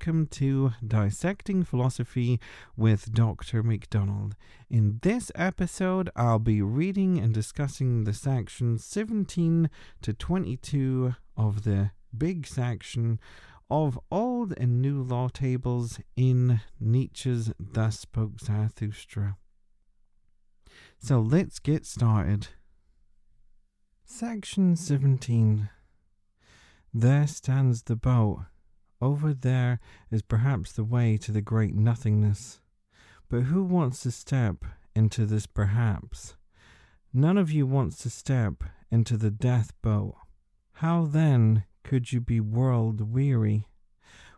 Welcome 0.00 0.28
to 0.28 0.74
Dissecting 0.86 1.64
Philosophy 1.64 2.38
with 2.76 3.12
Dr. 3.12 3.64
McDonald. 3.64 4.36
In 4.70 5.00
this 5.02 5.32
episode, 5.34 6.08
I'll 6.14 6.38
be 6.38 6.62
reading 6.62 7.18
and 7.18 7.34
discussing 7.34 8.04
the 8.04 8.12
sections 8.12 8.84
17 8.84 9.68
to 10.02 10.12
22 10.12 11.16
of 11.36 11.64
the 11.64 11.90
big 12.16 12.46
section 12.46 13.18
of 13.68 13.98
Old 14.08 14.54
and 14.56 14.80
New 14.80 15.02
Law 15.02 15.26
Tables 15.26 15.98
in 16.14 16.60
Nietzsche's 16.78 17.52
Thus 17.58 17.98
Spoke 17.98 18.38
Zarathustra. 18.38 19.36
So 21.00 21.18
let's 21.18 21.58
get 21.58 21.84
started. 21.84 22.46
Section 24.04 24.76
17 24.76 25.70
there 26.94 27.26
stands 27.26 27.82
the 27.82 27.96
boat. 27.96 28.44
Over 29.00 29.32
there 29.32 29.80
is 30.10 30.22
perhaps 30.22 30.72
the 30.72 30.84
way 30.84 31.16
to 31.18 31.32
the 31.32 31.40
great 31.40 31.74
nothingness. 31.74 32.60
But 33.28 33.42
who 33.42 33.62
wants 33.62 34.02
to 34.02 34.10
step 34.10 34.64
into 34.94 35.26
this 35.26 35.46
perhaps? 35.46 36.36
None 37.12 37.38
of 37.38 37.50
you 37.50 37.66
wants 37.66 37.98
to 37.98 38.10
step 38.10 38.64
into 38.90 39.16
the 39.16 39.30
death 39.30 39.72
boat. 39.82 40.16
How 40.74 41.04
then 41.04 41.64
could 41.84 42.12
you 42.12 42.20
be 42.20 42.40
world 42.40 43.12
weary? 43.12 43.68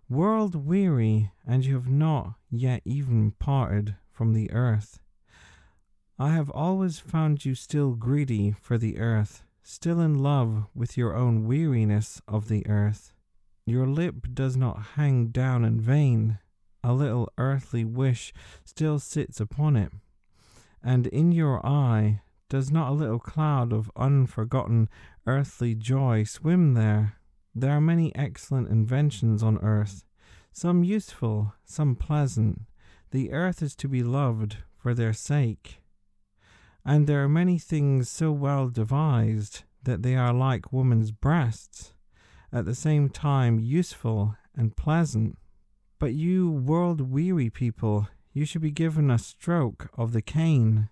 World 0.09 0.55
weary, 0.55 1.33
and 1.47 1.65
you 1.65 1.75
have 1.75 1.89
not 1.89 2.35
yet 2.51 2.83
even 2.85 3.33
parted 3.33 3.97
from 4.11 4.33
the 4.33 4.51
earth. 4.51 5.01
I 6.19 6.33
have 6.33 6.51
always 6.51 6.99
found 6.99 7.45
you 7.45 7.55
still 7.55 7.93
greedy 7.93 8.53
for 8.53 8.77
the 8.77 8.99
earth 8.99 9.45
still 9.63 10.01
in 10.01 10.15
love 10.23 10.67
with 10.75 10.97
your 10.97 11.15
own 11.15 11.47
weariness 11.47 12.21
of 12.27 12.49
the 12.49 12.67
earth. 12.67 13.13
Your 13.71 13.87
lip 13.87 14.27
does 14.35 14.57
not 14.57 14.83
hang 14.97 15.29
down 15.29 15.65
in 15.65 15.81
vain. 15.81 16.39
A 16.85 16.93
little 16.93 17.33
earthly 17.39 17.85
wish 17.85 18.33
still 18.65 18.99
sits 18.99 19.41
upon 19.41 19.77
it. 19.77 19.93
And 20.83 21.07
in 21.07 21.33
your 21.33 21.65
eye 21.65 22.21
does 22.49 22.71
not 22.71 22.91
a 22.91 22.95
little 22.95 23.19
cloud 23.19 23.73
of 23.73 23.91
unforgotten 23.97 24.89
earthly 25.27 25.75
joy 25.75 26.25
swim 26.25 26.75
there? 26.75 27.15
There 27.55 27.73
are 27.73 27.81
many 27.81 28.15
excellent 28.15 28.69
inventions 28.69 29.43
on 29.43 29.59
earth, 29.59 30.05
some 30.53 30.85
useful, 30.85 31.55
some 31.65 31.97
pleasant. 31.97 32.63
The 33.11 33.33
earth 33.33 33.63
is 33.63 33.75
to 33.77 33.89
be 33.89 34.03
loved 34.03 34.59
for 34.77 34.95
their 34.95 35.13
sake 35.13 35.81
and 36.85 37.07
there 37.07 37.23
are 37.23 37.29
many 37.29 37.59
things 37.59 38.11
so 38.11 38.33
well 38.33 38.69
devised 38.69 39.65
that 39.83 40.03
they 40.03 40.15
are 40.15 40.33
like 40.33 40.73
woman's 40.73 41.11
breasts, 41.11 41.93
at 42.53 42.65
the 42.65 42.75
same 42.75 43.09
time 43.09 43.59
useful 43.59 44.37
and 44.57 44.77
pleasant. 44.77 45.39
But 45.99 46.15
you 46.15 46.51
world 46.51 47.01
weary 47.01 47.51
people, 47.51 48.09
you 48.33 48.45
should 48.45 48.63
be 48.63 48.71
given 48.71 49.11
a 49.11 49.19
stroke 49.19 49.89
of 49.97 50.13
the 50.13 50.23
cane. 50.23 50.89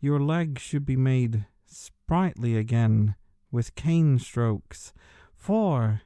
Your 0.00 0.20
legs 0.20 0.62
should 0.62 0.86
be 0.86 0.96
made 0.96 1.46
sprightly 1.66 2.56
again 2.56 3.14
with 3.50 3.74
cane 3.74 4.18
strokes. 4.18 4.92
For 5.34 6.02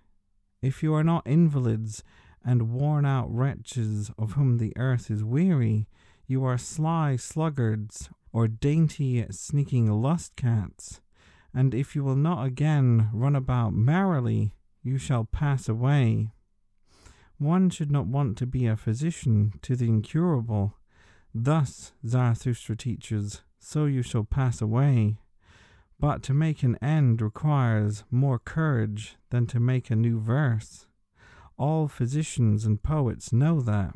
if 0.62 0.82
you 0.82 0.94
are 0.94 1.04
not 1.04 1.26
invalids 1.26 2.02
and 2.44 2.72
worn 2.72 3.04
out 3.04 3.32
wretches 3.34 4.10
of 4.18 4.32
whom 4.32 4.58
the 4.58 4.72
earth 4.76 5.10
is 5.10 5.22
weary, 5.22 5.86
you 6.26 6.44
are 6.44 6.58
sly 6.58 7.16
sluggards 7.16 8.08
or 8.32 8.48
dainty, 8.48 9.24
sneaking 9.30 9.90
lust 9.90 10.36
cats. 10.36 11.00
And 11.52 11.74
if 11.74 11.96
you 11.96 12.04
will 12.04 12.16
not 12.16 12.44
again 12.46 13.10
run 13.12 13.34
about 13.34 13.72
merrily, 13.72 14.54
you 14.82 14.98
shall 14.98 15.24
pass 15.24 15.68
away. 15.68 16.30
One 17.38 17.70
should 17.70 17.90
not 17.90 18.06
want 18.06 18.36
to 18.38 18.46
be 18.46 18.66
a 18.66 18.76
physician 18.76 19.54
to 19.62 19.76
the 19.76 19.86
incurable. 19.86 20.74
Thus 21.34 21.92
Zarathustra 22.06 22.76
teaches, 22.76 23.42
so 23.58 23.86
you 23.86 24.02
shall 24.02 24.24
pass 24.24 24.60
away. 24.60 25.18
But 25.98 26.22
to 26.24 26.34
make 26.34 26.62
an 26.62 26.76
end 26.82 27.20
requires 27.20 28.04
more 28.10 28.38
courage 28.38 29.16
than 29.30 29.46
to 29.48 29.60
make 29.60 29.90
a 29.90 29.96
new 29.96 30.18
verse. 30.18 30.86
All 31.58 31.88
physicians 31.88 32.64
and 32.64 32.82
poets 32.82 33.32
know 33.32 33.60
that. 33.60 33.94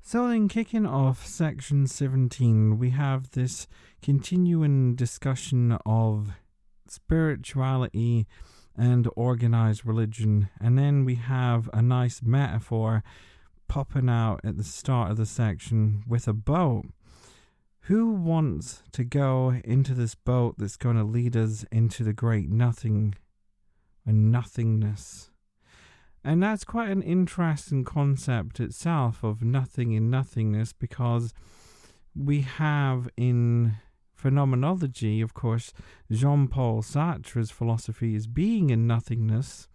So 0.00 0.26
in 0.26 0.48
kicking 0.48 0.86
off 0.86 1.26
section 1.26 1.86
17, 1.86 2.78
we 2.78 2.90
have 2.90 3.32
this 3.32 3.66
continuing 4.00 4.94
discussion 4.94 5.76
of 5.84 6.30
spirituality 6.86 8.26
and 8.78 9.08
organized 9.16 9.84
religion. 9.84 10.48
And 10.60 10.78
then 10.78 11.04
we 11.04 11.16
have 11.16 11.68
a 11.72 11.82
nice 11.82 12.22
metaphor 12.22 13.02
popping 13.66 14.08
out 14.08 14.40
at 14.44 14.56
the 14.56 14.64
start 14.64 15.10
of 15.10 15.16
the 15.16 15.26
section 15.26 16.04
with 16.06 16.28
a 16.28 16.32
boat. 16.32 16.86
Who 17.82 18.12
wants 18.12 18.82
to 18.92 19.04
go 19.04 19.60
into 19.64 19.94
this 19.94 20.14
boat 20.14 20.56
that's 20.58 20.76
going 20.76 20.96
to 20.96 21.04
lead 21.04 21.36
us 21.36 21.64
into 21.72 22.04
the 22.04 22.12
great 22.12 22.48
nothing 22.48 23.14
and 24.06 24.30
nothingness? 24.30 25.30
And 26.24 26.42
that's 26.42 26.64
quite 26.64 26.90
an 26.90 27.02
interesting 27.02 27.84
concept 27.84 28.60
itself 28.60 29.24
of 29.24 29.42
nothing 29.42 29.92
in 29.92 30.10
nothingness 30.10 30.72
because 30.72 31.32
we 32.14 32.42
have 32.42 33.08
in 33.16 33.76
phenomenology, 34.18 35.20
of 35.20 35.32
course, 35.32 35.72
Jean 36.10 36.48
Paul 36.48 36.82
Sartre's 36.82 37.52
philosophy 37.52 38.16
is 38.16 38.26
being 38.26 38.70
in 38.70 38.86
nothingness. 38.86 39.68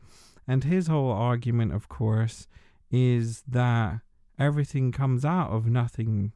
And 0.46 0.66
his 0.66 0.88
whole 0.88 1.12
argument, 1.12 1.74
of 1.74 1.88
course, 1.88 2.48
is 2.92 3.44
that 3.48 4.02
everything 4.38 4.92
comes 4.92 5.24
out 5.24 5.50
of 5.52 5.68
nothing 5.68 6.34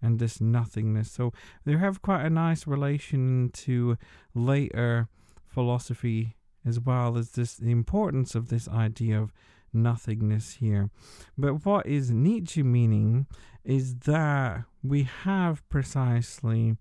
and 0.00 0.18
this 0.18 0.40
nothingness. 0.40 1.10
So 1.10 1.32
they 1.66 1.76
have 1.76 2.00
quite 2.00 2.24
a 2.24 2.30
nice 2.30 2.66
relation 2.66 3.50
to 3.52 3.98
later 4.34 5.08
philosophy 5.46 6.36
as 6.64 6.80
well 6.80 7.18
as 7.18 7.32
this 7.32 7.54
the 7.54 7.70
importance 7.70 8.34
of 8.34 8.48
this 8.48 8.66
idea 8.68 9.20
of 9.20 9.32
nothingness 9.74 10.54
here. 10.54 10.88
But 11.36 11.66
what 11.66 11.86
is 11.86 12.10
Nietzsche 12.10 12.62
meaning 12.62 13.26
is 13.64 13.96
that 14.00 14.64
we 14.82 15.02
have 15.02 15.68
precisely 15.68 16.76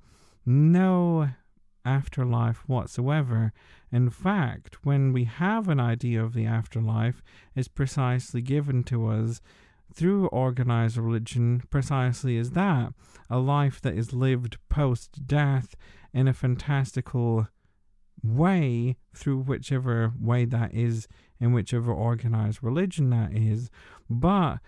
no 0.46 1.30
afterlife 1.84 2.64
whatsoever. 2.68 3.54
In 3.92 4.10
fact, 4.10 4.86
when 4.86 5.14
we 5.14 5.26
have 5.26 5.68
an 5.68 5.80
idea 5.80 6.24
of 6.24 6.34
the 6.34 6.46
afterlife, 6.46 7.22
it's 7.56 7.68
precisely 7.68 8.42
given 8.42 8.84
to 8.86 9.08
us 9.08 9.42
through 9.94 10.28
organized 10.28 10.98
religion 10.98 11.64
precisely 11.70 12.38
as 12.38 12.52
that 12.52 12.94
a 13.30 13.40
life 13.40 13.82
that 13.82 13.96
is 13.96 14.14
lived 14.14 14.58
post 14.70 15.28
death 15.28 15.76
in 16.14 16.28
a 16.28 16.34
fantastical 16.34 17.48
way 18.24 18.98
through 19.14 19.40
whichever 19.40 20.14
way 20.20 20.46
that 20.46 20.74
is, 20.74 21.08
in 21.40 21.54
whichever 21.54 21.92
organized 21.92 22.62
religion 22.62 23.10
that 23.10 23.34
is. 23.34 23.70
But 24.10 24.60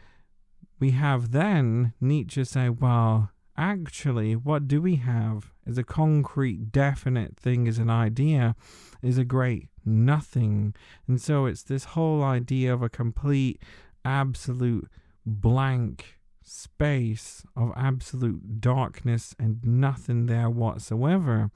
we 0.79 0.91
have 0.91 1.31
then 1.31 1.93
Nietzsche 2.01 2.43
say, 2.43 2.69
well, 2.69 3.29
actually, 3.57 4.35
what 4.35 4.67
do 4.67 4.81
we 4.81 4.97
have 4.97 5.51
is 5.65 5.77
a 5.77 5.83
concrete, 5.83 6.71
definite 6.71 7.37
thing, 7.37 7.67
as 7.67 7.77
an 7.77 7.89
idea, 7.89 8.55
is 9.01 9.17
a 9.17 9.23
great 9.23 9.69
nothing. 9.85 10.73
And 11.07 11.21
so 11.21 11.45
it's 11.45 11.63
this 11.63 11.85
whole 11.85 12.23
idea 12.23 12.73
of 12.73 12.81
a 12.81 12.89
complete, 12.89 13.61
absolute 14.03 14.89
blank 15.25 16.19
space 16.43 17.45
of 17.55 17.71
absolute 17.75 18.59
darkness 18.59 19.35
and 19.39 19.63
nothing 19.63 20.25
there 20.25 20.49
whatsoever. 20.49 21.51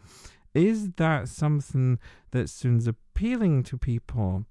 Is 0.54 0.92
that 0.94 1.28
something 1.28 2.00
that 2.32 2.50
sounds 2.50 2.88
appealing 2.88 3.64
to 3.64 3.78
people? 3.78 4.46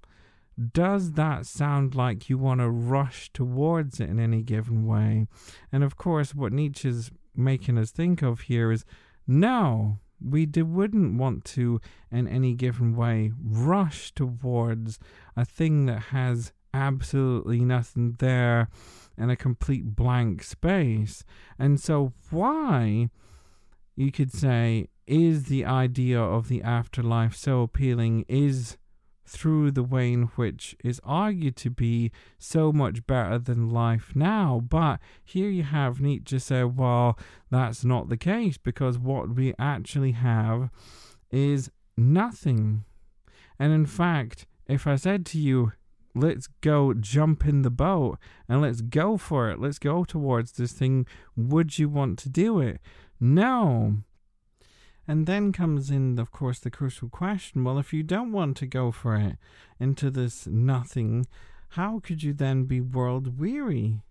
Does 0.73 1.13
that 1.13 1.45
sound 1.45 1.95
like 1.95 2.29
you 2.29 2.37
want 2.37 2.61
to 2.61 2.69
rush 2.69 3.31
towards 3.31 3.99
it 3.99 4.09
in 4.09 4.19
any 4.19 4.41
given 4.41 4.85
way? 4.85 5.27
And 5.71 5.83
of 5.83 5.97
course, 5.97 6.33
what 6.33 6.53
Nietzsche's 6.53 7.11
making 7.37 7.77
us 7.77 7.91
think 7.91 8.21
of 8.21 8.41
here 8.41 8.71
is 8.71 8.85
no, 9.25 9.99
we 10.19 10.45
d- 10.45 10.61
wouldn't 10.61 11.17
want 11.17 11.45
to, 11.45 11.79
in 12.11 12.27
any 12.27 12.53
given 12.53 12.95
way, 12.95 13.31
rush 13.41 14.11
towards 14.11 14.99
a 15.35 15.45
thing 15.45 15.85
that 15.85 16.03
has 16.11 16.51
absolutely 16.73 17.61
nothing 17.61 18.15
there 18.19 18.69
and 19.17 19.31
a 19.31 19.35
complete 19.35 19.95
blank 19.95 20.43
space. 20.43 21.23
And 21.57 21.79
so, 21.79 22.13
why, 22.29 23.09
you 23.95 24.11
could 24.11 24.31
say, 24.31 24.89
is 25.05 25.45
the 25.45 25.65
idea 25.65 26.19
of 26.19 26.47
the 26.47 26.61
afterlife 26.61 27.35
so 27.35 27.61
appealing 27.61 28.25
is 28.27 28.77
through 29.27 29.71
the 29.71 29.83
way 29.83 30.13
in 30.13 30.23
which 30.35 30.75
is 30.83 31.01
argued 31.03 31.55
to 31.57 31.69
be 31.69 32.11
so 32.39 32.71
much 32.71 33.05
better 33.05 33.37
than 33.37 33.69
life 33.69 34.13
now. 34.15 34.61
But 34.67 34.99
here 35.23 35.49
you 35.49 35.63
have 35.63 35.99
Nietzsche 35.99 36.39
say, 36.39 36.63
well, 36.63 37.19
that's 37.51 37.83
not 37.83 38.09
the 38.09 38.17
case 38.17 38.57
because 38.57 38.97
what 38.97 39.35
we 39.35 39.53
actually 39.59 40.13
have 40.13 40.69
is 41.29 41.69
nothing. 41.97 42.85
And 43.59 43.73
in 43.73 43.85
fact, 43.85 44.45
if 44.67 44.87
I 44.87 44.95
said 44.95 45.25
to 45.27 45.37
you, 45.37 45.73
let's 46.15 46.47
go 46.61 46.93
jump 46.93 47.45
in 47.45 47.61
the 47.61 47.69
boat 47.69 48.17
and 48.47 48.61
let's 48.61 48.81
go 48.81 49.17
for 49.17 49.49
it. 49.49 49.59
Let's 49.59 49.79
go 49.79 50.03
towards 50.03 50.53
this 50.53 50.71
thing. 50.71 51.05
Would 51.35 51.77
you 51.77 51.89
want 51.89 52.17
to 52.19 52.29
do 52.29 52.59
it? 52.59 52.79
No. 53.19 53.97
And 55.07 55.25
then 55.25 55.51
comes 55.51 55.89
in, 55.89 56.19
of 56.19 56.31
course, 56.31 56.59
the 56.59 56.69
crucial 56.69 57.09
question 57.09 57.63
well, 57.63 57.79
if 57.79 57.93
you 57.93 58.03
don't 58.03 58.31
want 58.31 58.57
to 58.57 58.67
go 58.67 58.91
for 58.91 59.15
it 59.15 59.37
into 59.79 60.11
this 60.11 60.47
nothing, 60.47 61.25
how 61.69 61.99
could 61.99 62.23
you 62.23 62.33
then 62.33 62.65
be 62.65 62.81
world 62.81 63.39
weary? 63.39 64.01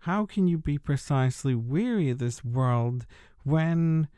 How 0.00 0.26
can 0.26 0.48
you 0.48 0.58
be 0.58 0.78
precisely 0.78 1.54
weary 1.54 2.10
of 2.10 2.18
this 2.18 2.44
world 2.44 3.06
when 3.44 4.08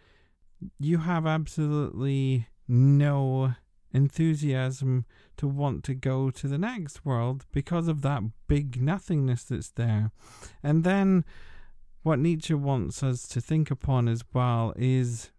you 0.79 0.99
have 0.99 1.27
absolutely 1.27 2.47
no 2.69 3.55
enthusiasm 3.93 5.05
to 5.37 5.47
want 5.47 5.85
to 5.85 5.95
go 5.95 6.31
to 6.31 6.49
the 6.49 6.59
next 6.59 7.05
world 7.05 7.45
because 7.53 7.89
of 7.89 8.03
that 8.03 8.23
big 8.47 8.81
nothingness 8.81 9.45
that's 9.45 9.71
there. 9.71 10.11
And 10.63 10.85
then 10.85 11.25
what 12.03 12.19
Nietzsche 12.19 12.55
wants 12.55 13.03
us 13.03 13.29
to 13.29 13.41
think 13.41 13.71
upon 13.71 14.09
as 14.09 14.25
well 14.33 14.73
is 14.77 15.31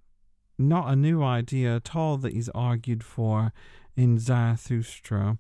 not 0.68 0.92
a 0.92 0.96
new 0.96 1.24
idea 1.24 1.76
at 1.76 1.96
all 1.96 2.18
that 2.18 2.34
he's 2.34 2.50
argued 2.50 3.04
for 3.04 3.54
in 3.96 4.18
Zarathustra, 4.20 5.38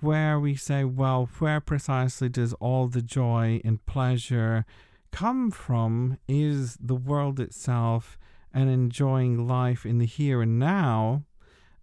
where 0.00 0.38
we 0.38 0.56
say, 0.56 0.84
well, 0.84 1.28
where 1.38 1.60
precisely 1.60 2.28
does 2.28 2.52
all 2.54 2.88
the 2.88 3.02
joy 3.02 3.60
and 3.64 3.84
pleasure 3.86 4.64
come 5.12 5.50
from 5.50 6.18
is 6.26 6.76
the 6.80 6.94
world 6.94 7.38
itself 7.38 8.18
and 8.52 8.68
enjoying 8.68 9.46
life 9.46 9.86
in 9.86 9.98
the 9.98 10.06
here 10.06 10.42
and 10.42 10.58
now. 10.58 11.24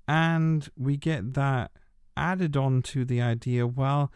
And 0.07 0.67
we 0.77 0.97
get 0.97 1.33
that 1.35 1.71
added 2.17 2.57
on 2.57 2.81
to 2.81 3.05
the 3.05 3.21
idea, 3.21 3.65
well, 3.65 4.11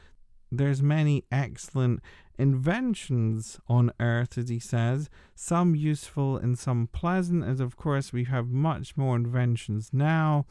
there's 0.51 0.81
many 0.81 1.25
excellent 1.31 2.01
inventions 2.37 3.59
on 3.67 3.91
earth, 3.99 4.37
as 4.37 4.49
he 4.49 4.59
says, 4.59 5.09
some 5.35 5.75
useful 5.75 6.37
and 6.37 6.57
some 6.57 6.87
pleasant, 6.87 7.43
as 7.43 7.59
of 7.59 7.77
course 7.77 8.11
we 8.11 8.25
have 8.25 8.49
much 8.49 8.97
more 8.97 9.15
inventions 9.15 9.89
now. 9.93 10.45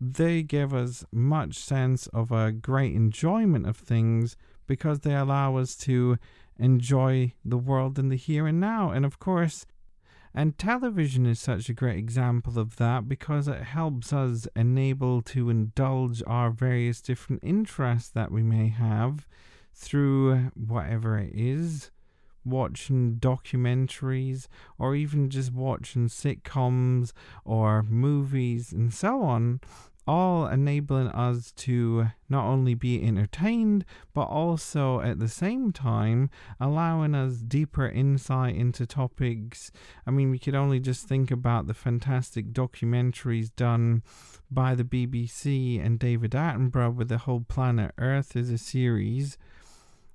They 0.00 0.42
give 0.42 0.72
us 0.72 1.04
much 1.12 1.56
sense 1.56 2.06
of 2.08 2.32
a 2.32 2.52
great 2.52 2.94
enjoyment 2.94 3.66
of 3.66 3.76
things 3.76 4.36
because 4.66 5.00
they 5.00 5.14
allow 5.14 5.56
us 5.56 5.76
to 5.76 6.16
enjoy 6.58 7.32
the 7.44 7.58
world 7.58 7.98
in 7.98 8.08
the 8.08 8.16
here 8.16 8.46
and 8.46 8.60
now. 8.60 8.90
And 8.90 9.04
of 9.04 9.18
course, 9.18 9.66
and 10.34 10.56
television 10.58 11.26
is 11.26 11.40
such 11.40 11.68
a 11.68 11.74
great 11.74 11.98
example 11.98 12.58
of 12.58 12.76
that 12.76 13.08
because 13.08 13.48
it 13.48 13.62
helps 13.62 14.12
us 14.12 14.46
enable 14.54 15.22
to 15.22 15.50
indulge 15.50 16.22
our 16.26 16.50
various 16.50 17.00
different 17.00 17.42
interests 17.42 18.10
that 18.10 18.30
we 18.30 18.42
may 18.42 18.68
have 18.68 19.26
through 19.74 20.50
whatever 20.54 21.18
it 21.18 21.32
is, 21.34 21.90
watching 22.44 23.16
documentaries 23.16 24.46
or 24.78 24.94
even 24.94 25.30
just 25.30 25.52
watching 25.52 26.08
sitcoms 26.08 27.12
or 27.44 27.82
movies 27.82 28.72
and 28.72 28.94
so 28.94 29.22
on 29.22 29.60
all 30.10 30.48
enabling 30.48 31.06
us 31.06 31.52
to 31.52 32.08
not 32.28 32.44
only 32.44 32.74
be 32.74 33.00
entertained, 33.00 33.84
but 34.12 34.24
also 34.24 34.98
at 35.02 35.20
the 35.20 35.28
same 35.28 35.72
time 35.72 36.28
allowing 36.58 37.14
us 37.14 37.36
deeper 37.36 37.88
insight 37.88 38.56
into 38.56 38.84
topics. 38.86 39.70
I 40.04 40.10
mean, 40.10 40.32
we 40.32 40.40
could 40.40 40.56
only 40.56 40.80
just 40.80 41.06
think 41.06 41.30
about 41.30 41.68
the 41.68 41.74
fantastic 41.74 42.52
documentaries 42.52 43.54
done 43.54 44.02
by 44.50 44.74
the 44.74 44.82
BBC 44.82 45.80
and 45.84 45.96
David 45.96 46.32
Attenborough 46.32 46.92
with 46.92 47.08
the 47.08 47.18
whole 47.18 47.44
planet 47.48 47.92
Earth 47.96 48.34
as 48.34 48.50
a 48.50 48.58
series, 48.58 49.38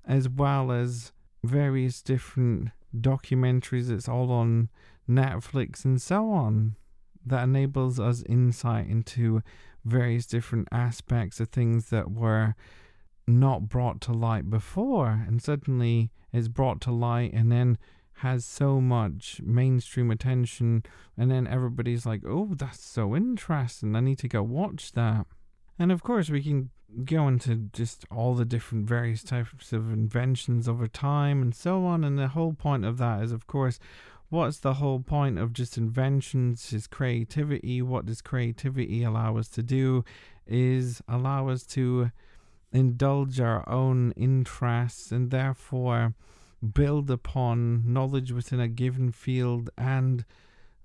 as 0.04 0.28
well 0.28 0.72
as 0.72 1.12
various 1.42 2.02
different 2.02 2.68
documentaries 2.94 3.88
that's 3.88 4.10
all 4.10 4.30
on 4.30 4.68
Netflix 5.08 5.86
and 5.86 6.02
so 6.02 6.30
on 6.30 6.76
that 7.24 7.44
enables 7.44 7.98
us 7.98 8.22
insight 8.28 8.88
into 8.88 9.42
various 9.86 10.26
different 10.26 10.68
aspects 10.72 11.40
of 11.40 11.48
things 11.48 11.86
that 11.86 12.10
were 12.10 12.54
not 13.26 13.68
brought 13.68 14.00
to 14.02 14.12
light 14.12 14.50
before. 14.50 15.24
And 15.26 15.42
suddenly 15.42 16.10
is 16.32 16.48
brought 16.48 16.80
to 16.82 16.92
light 16.92 17.32
and 17.32 17.50
then 17.50 17.78
has 18.20 18.44
so 18.44 18.80
much 18.80 19.40
mainstream 19.44 20.10
attention. 20.10 20.82
And 21.16 21.30
then 21.30 21.46
everybody's 21.46 22.04
like 22.04 22.22
oh 22.26 22.50
that's 22.54 22.84
so 22.84 23.14
interesting. 23.14 23.94
I 23.94 24.00
need 24.00 24.18
to 24.18 24.28
go 24.28 24.42
watch 24.42 24.92
that. 24.92 25.26
And 25.78 25.92
of 25.92 26.02
course 26.02 26.30
we 26.30 26.42
can 26.42 26.70
go 27.04 27.26
into 27.28 27.68
just 27.72 28.06
all 28.10 28.34
the 28.34 28.44
different 28.44 28.88
various 28.88 29.22
types 29.22 29.72
of 29.72 29.92
inventions 29.92 30.68
over 30.68 30.86
time 30.86 31.42
and 31.42 31.54
so 31.54 31.84
on. 31.84 32.04
And 32.04 32.18
the 32.18 32.28
whole 32.28 32.54
point 32.54 32.84
of 32.84 32.98
that 32.98 33.22
is 33.22 33.32
of 33.32 33.46
course 33.46 33.78
what's 34.28 34.58
the 34.58 34.74
whole 34.74 35.00
point 35.00 35.38
of 35.38 35.52
just 35.52 35.76
inventions? 35.78 36.72
Is 36.72 36.86
creativity 36.86 37.82
what 37.82 38.06
does 38.06 38.22
creativity 38.22 39.02
allow 39.02 39.36
us 39.36 39.48
to 39.50 39.62
do? 39.62 40.04
Is 40.46 41.02
allow 41.08 41.48
us 41.48 41.64
to 41.66 42.10
indulge 42.72 43.40
our 43.40 43.68
own 43.68 44.12
interests 44.12 45.10
and 45.10 45.30
therefore 45.30 46.14
build 46.74 47.10
upon 47.10 47.82
knowledge 47.92 48.32
within 48.32 48.60
a 48.60 48.68
given 48.68 49.12
field 49.12 49.70
and 49.76 50.24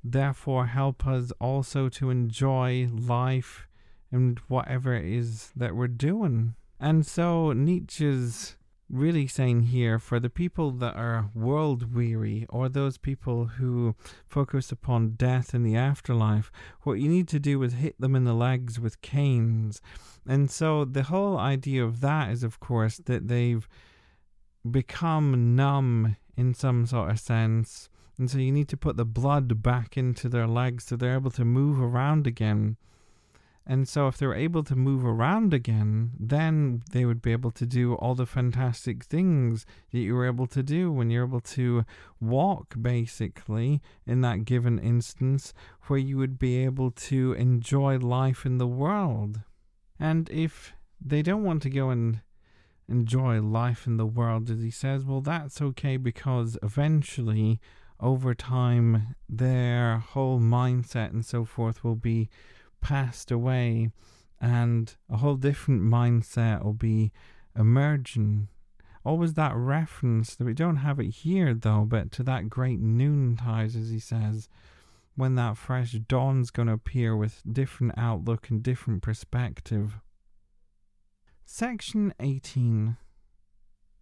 therefore 0.04 0.68
help 0.68 1.06
us 1.08 1.32
also 1.40 1.90
to 1.90 2.10
enjoy 2.10 2.88
life 2.92 3.68
and 4.12 4.40
whatever 4.48 4.94
it 4.94 5.06
is 5.06 5.52
that 5.56 5.76
we're 5.76 5.88
doing. 5.88 6.56
And 6.80 7.06
so 7.06 7.54
nietzsche's 7.54 8.56
really 8.92 9.26
saying 9.26 9.64
here 9.64 9.98
for 9.98 10.20
the 10.20 10.30
people 10.30 10.72
that 10.72 10.96
are 10.96 11.30
world 11.34 11.96
weary 11.96 12.46
or 12.50 12.68
those 12.68 12.98
people 12.98 13.46
who 13.46 13.96
focus 14.28 14.72
upon 14.72 15.12
death 15.12 15.54
in 15.54 15.64
the 15.64 15.76
afterlife, 15.76 16.52
what 16.82 17.00
you 17.00 17.08
need 17.08 17.28
to 17.30 17.40
do 17.40 17.62
is 17.64 17.74
hit 17.74 18.00
them 18.00 18.16
in 18.16 18.26
the 18.26 18.34
legs 18.34 18.80
with 18.80 19.02
canes. 19.02 19.82
And 20.28 20.52
so 20.52 20.86
the 20.86 21.04
whole 21.04 21.38
idea 21.38 21.84
of 21.84 22.02
that 22.02 22.32
is, 22.32 22.44
of 22.44 22.60
course, 22.60 22.98
that 23.06 23.28
they've 23.28 23.68
become 24.70 25.56
numb 25.56 26.18
in 26.36 26.54
some 26.54 26.86
sort 26.86 27.10
of 27.12 27.20
sense. 27.20 27.90
And 28.18 28.30
so 28.30 28.38
you 28.38 28.52
need 28.52 28.68
to 28.70 28.78
put 28.78 28.98
the 28.98 29.06
blood 29.06 29.64
back 29.64 29.98
into 29.98 30.30
their 30.30 30.48
legs 30.48 30.84
so 30.86 30.96
they're 30.96 31.16
able 31.16 31.32
to 31.32 31.46
move 31.46 31.82
around 31.82 32.28
again. 32.28 32.78
And 33.72 33.88
so, 33.88 34.10
if 34.10 34.18
they 34.18 34.28
were 34.28 34.36
able 34.36 34.66
to 34.66 34.76
move 34.76 35.06
around 35.06 35.54
again, 35.54 36.12
then 36.20 36.84
they 36.92 37.06
would 37.06 37.22
be 37.22 37.32
able 37.32 37.52
to 37.52 37.66
do 37.66 37.94
all 37.94 38.16
the 38.16 38.26
fantastic 38.26 39.06
things 39.06 39.66
that 39.94 40.00
you 40.00 40.14
were 40.14 40.26
able 40.26 40.46
to 40.48 40.62
do 40.62 40.92
when 40.92 41.10
you're 41.10 41.24
able 41.24 41.40
to 41.56 41.86
walk, 42.20 42.76
basically, 42.82 43.82
in 44.06 44.20
that 44.20 44.44
given 44.44 44.78
instance, 44.78 45.54
where 45.88 45.98
you 45.98 46.18
would 46.18 46.38
be 46.38 46.58
able 46.66 46.92
to 46.92 47.32
enjoy 47.32 47.98
life 47.98 48.46
in 48.46 48.58
the 48.58 48.68
world. 48.68 49.40
And 49.98 50.30
if 50.30 50.74
they 51.00 51.22
don't 51.22 51.46
want 51.46 51.62
to 51.62 51.70
go 51.70 51.92
and 51.92 52.20
enjoy 52.90 53.40
life 53.40 53.88
in 53.88 53.96
the 53.96 54.06
world, 54.06 54.50
as 54.50 54.62
he 54.62 54.70
says, 54.70 55.06
well, 55.06 55.22
that's 55.22 55.62
okay 55.62 55.96
because 55.96 56.58
eventually, 56.62 57.62
over 58.02 58.34
time, 58.34 59.16
their 59.30 60.00
whole 60.00 60.42
mindset 60.42 61.12
and 61.12 61.26
so 61.26 61.46
forth 61.46 61.86
will 61.86 61.96
be 61.96 62.30
passed 62.82 63.32
away 63.32 63.92
and 64.40 64.96
a 65.10 65.18
whole 65.18 65.36
different 65.36 65.84
mindset 65.84 66.64
will 66.64 66.74
be 66.74 67.12
emerging. 67.56 68.48
Always 69.06 69.34
that 69.36 69.56
reference 69.56 70.36
that 70.36 70.46
we 70.46 70.54
don't 70.54 70.78
have 70.78 71.00
it 71.00 71.10
here 71.10 71.54
though, 71.54 71.86
but 71.88 72.12
to 72.14 72.24
that 72.24 72.50
great 72.50 72.80
noontide, 72.80 73.76
as 73.76 73.90
he 73.90 74.00
says, 74.00 74.50
when 75.16 75.36
that 75.36 75.58
fresh 75.58 75.92
dawn's 75.94 76.50
going 76.52 76.68
to 76.68 76.74
appear 76.74 77.16
with 77.16 77.42
different 77.52 77.94
outlook 77.98 78.50
and 78.50 78.64
different 78.64 79.04
perspective. 79.04 80.00
Section 81.46 82.14
18 82.20 82.98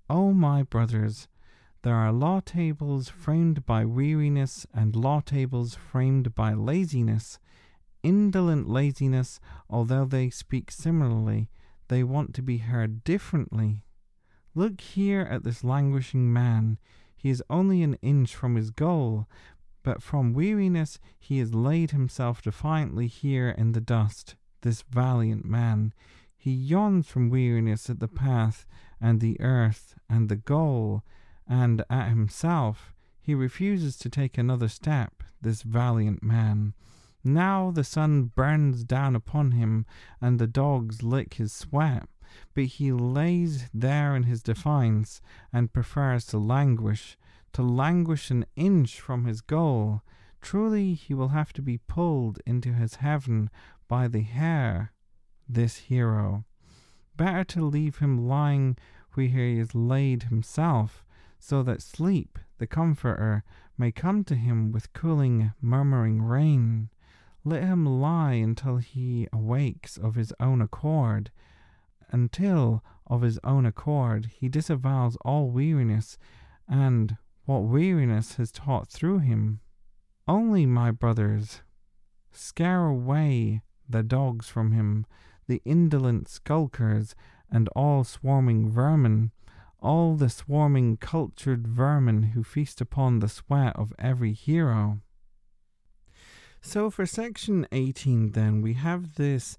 O 0.10 0.34
my 0.34 0.64
brothers, 0.64 1.28
there 1.82 1.96
are 1.96 2.12
law 2.12 2.40
tables 2.40 3.10
framed 3.10 3.66
by 3.66 3.86
weariness 3.86 4.66
and 4.74 4.96
law 4.96 5.22
tables 5.22 5.76
framed 5.76 6.36
by 6.36 6.54
laziness 6.54 7.40
indolent 8.04 8.70
laziness, 8.70 9.40
although 9.70 10.06
they 10.06 10.30
speak 10.30 10.72
similarly, 10.72 11.50
they 11.88 12.04
want 12.04 12.34
to 12.36 12.42
be 12.42 12.58
heard 12.58 13.04
differently. 13.04 13.84
Look 14.56 14.82
here 14.82 15.22
at 15.22 15.44
this 15.44 15.64
languishing 15.64 16.32
man. 16.32 16.78
He 17.16 17.30
is 17.30 17.44
only 17.50 17.84
an 17.84 17.96
inch 18.02 18.36
from 18.36 18.56
his 18.56 18.72
goal, 18.72 19.28
but 19.84 20.02
from 20.02 20.34
weariness 20.34 21.00
he 21.20 21.40
has 21.40 21.54
laid 21.54 21.92
himself 21.92 22.42
defiantly 22.42 23.08
here 23.08 23.50
in 23.50 23.72
the 23.72 23.82
dust, 23.82 24.36
this 24.62 24.82
valiant 24.84 25.46
man. 25.46 25.94
He 26.38 26.52
yawns 26.52 27.08
from 27.08 27.30
weariness 27.30 27.90
at 27.90 28.00
the 28.00 28.08
path 28.08 28.66
and 29.02 29.20
the 29.20 29.40
earth 29.40 29.96
and 30.10 30.30
the 30.30 30.36
goal, 30.36 31.04
and 31.48 31.84
at 31.90 32.10
himself. 32.10 32.94
He 33.20 33.36
refuses 33.36 33.98
to 33.98 34.10
take 34.10 34.38
another 34.38 34.68
step, 34.68 35.24
this 35.42 35.62
valiant 35.62 36.24
man. 36.24 36.74
Now 37.24 37.72
the 37.72 37.84
sun 37.84 38.32
burns 38.36 38.84
down 38.84 39.16
upon 39.16 39.52
him, 39.52 39.86
and 40.22 40.40
the 40.40 40.48
dogs 40.48 41.04
lick 41.04 41.34
his 41.36 41.52
sweat. 41.52 42.08
but 42.54 42.66
he 42.66 42.92
lays 42.92 43.70
there 43.74 44.16
in 44.16 44.24
his 44.24 44.44
defiance 44.44 45.22
and 45.52 45.74
prefers 45.74 46.26
to 46.28 46.38
languish, 46.38 47.18
to 47.54 47.64
languish 47.64 48.30
an 48.32 48.46
inch 48.56 49.02
from 49.02 49.26
his 49.26 49.42
goal. 49.42 50.02
Truly, 50.42 50.94
he 50.94 51.14
will 51.14 51.30
have 51.30 51.52
to 51.54 51.62
be 51.62 51.78
pulled 51.78 52.40
into 52.46 52.74
his 52.74 52.96
heaven 52.96 53.50
by 53.88 54.08
the 54.08 54.22
hair, 54.22 54.94
this 55.48 55.78
hero. 55.78 56.46
Better 57.18 57.44
to 57.46 57.66
leave 57.66 57.98
him 57.98 58.28
lying 58.28 58.78
where 59.14 59.28
he 59.28 59.60
is 59.60 59.76
laid 59.76 60.24
himself, 60.24 61.04
so 61.40 61.64
that 61.64 61.82
sleep, 61.82 62.38
the 62.60 62.68
comforter, 62.68 63.44
may 63.78 63.92
come 63.92 64.24
to 64.26 64.36
him 64.36 64.72
with 64.72 64.94
cooling, 64.94 65.52
murmuring 65.62 66.22
rain. 66.22 66.90
Let 67.50 67.64
him 67.64 67.84
lie 67.84 68.34
until 68.34 68.78
he 68.78 69.28
awakes 69.34 69.98
of 69.98 70.14
his 70.14 70.32
own 70.40 70.62
accord, 70.62 71.32
until 72.12 72.84
of 73.08 73.24
his 73.24 73.40
own 73.44 73.66
accord 73.66 74.28
he 74.28 74.48
disavows 74.48 75.18
all 75.26 75.50
weariness 75.50 76.20
and 76.68 77.18
what 77.46 77.64
weariness 77.64 78.36
has 78.36 78.52
taught 78.52 78.88
through 78.88 79.20
him. 79.20 79.62
Only, 80.28 80.68
my 80.68 80.92
brothers, 80.92 81.64
scare 82.32 82.86
away 82.86 83.64
the 83.90 84.04
dogs 84.04 84.48
from 84.48 84.72
him, 84.72 85.08
the 85.48 85.60
indolent 85.66 86.28
skulkers, 86.28 87.16
and 87.50 87.68
all 87.70 88.04
swarming 88.04 88.70
vermin, 88.70 89.32
all 89.80 90.14
the 90.14 90.30
swarming 90.30 90.98
cultured 90.98 91.68
vermin 91.68 92.22
who 92.22 92.44
feast 92.44 92.80
upon 92.80 93.18
the 93.18 93.28
sweat 93.28 93.76
of 93.76 93.92
every 93.98 94.34
hero. 94.34 95.02
So 96.62 96.90
for 96.90 97.06
section 97.06 97.68
18, 97.72 98.32
then, 98.32 98.62
we 98.62 98.74
have 98.74 99.16
this 99.16 99.58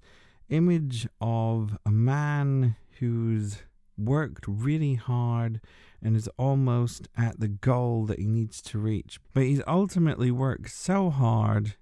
image 0.49 1.07
of 1.19 1.77
a 1.85 1.91
man 1.91 2.75
who's 2.99 3.63
worked 3.97 4.45
really 4.47 4.95
hard 4.95 5.61
and 6.01 6.15
is 6.15 6.29
almost 6.37 7.07
at 7.17 7.39
the 7.39 7.47
goal 7.47 8.05
that 8.05 8.19
he 8.19 8.27
needs 8.27 8.61
to 8.63 8.79
reach. 8.79 9.19
But 9.33 9.43
he's 9.43 9.61
ultimately 9.67 10.31
worked 10.31 10.69
so 10.69 11.09
hard, 11.09 11.75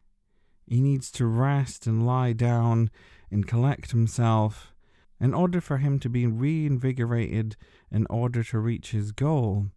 he 0.66 0.82
needs 0.82 1.12
to 1.14 1.26
rest 1.26 1.86
and 1.86 2.06
lie 2.06 2.34
down 2.34 2.90
and 3.30 3.48
collect 3.48 3.92
himself 3.92 4.74
in 5.20 5.34
order 5.34 5.60
for 5.60 5.78
him 5.78 6.00
to 6.00 6.10
be 6.10 6.26
reinvigorated 6.26 7.56
in 7.92 8.08
order 8.10 8.44
to 8.44 8.60
reach 8.60 8.92
his 8.92 9.12
goal. 9.12 9.68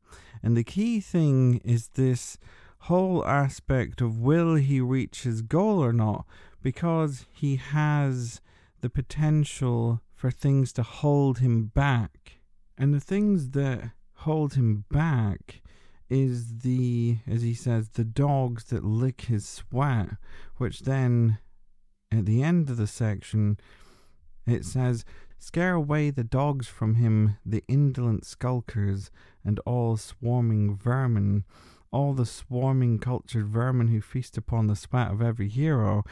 And 0.43 0.57
the 0.57 0.65
key 0.65 1.01
thing 1.01 1.61
is 1.65 1.89
this 1.89 2.39
whole 2.87 3.25
aspect 3.25 4.01
of 4.01 4.19
will 4.19 4.57
he 4.57 4.81
reach 4.81 5.23
his 5.23 5.41
goal 5.41 5.83
or 5.85 5.93
not, 5.93 6.27
because 6.63 7.27
he 7.33 7.57
has 7.57 8.41
the 8.81 8.91
potential 8.91 10.01
for 10.15 10.31
things 10.31 10.73
to 10.73 10.83
hold 10.83 11.39
him 11.39 11.67
back. 11.67 12.41
And 12.77 12.93
the 12.93 13.01
things 13.01 13.51
that 13.51 13.93
hold 14.15 14.55
him 14.55 14.85
back 14.91 15.63
is 16.11 16.59
the, 16.59 17.19
as 17.27 17.43
he 17.43 17.55
says, 17.55 17.91
the 17.91 18.05
dogs 18.05 18.65
that 18.65 18.85
lick 18.85 19.23
his 19.23 19.49
sweat, 19.49 20.11
which 20.57 20.81
then, 20.81 21.39
at 22.11 22.27
the 22.27 22.43
end 22.43 22.69
of 22.69 22.77
the 22.77 22.87
section, 22.87 23.59
it 24.47 24.65
says, 24.65 25.05
Scare 25.39 25.75
away 25.75 26.11
the 26.11 26.25
dogs 26.25 26.67
from 26.67 26.97
him, 26.97 27.37
the 27.47 27.65
indolent 27.67 28.25
skulkers, 28.25 29.11
and 29.45 29.59
all 29.61 29.97
swarming 29.97 30.77
vermin, 30.77 31.45
all 31.93 32.15
the 32.15 32.27
swarming 32.27 32.99
cultured 32.99 33.47
vermin 33.47 33.89
who 33.89 34.01
feast 34.01 34.37
upon 34.37 34.67
the 34.67 34.77
sweat 34.77 35.11
of 35.11 35.23
every 35.23 35.49
hero. 35.49 36.05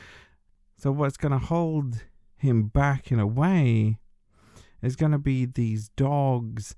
So, 0.76 0.92
what's 0.92 1.16
going 1.16 1.32
to 1.32 1.38
hold 1.38 2.04
him 2.36 2.64
back 2.64 3.10
in 3.10 3.18
a 3.18 3.26
way 3.26 3.98
is 4.82 4.96
going 4.96 5.12
to 5.12 5.18
be 5.18 5.44
these 5.44 5.90
dogs 5.90 6.74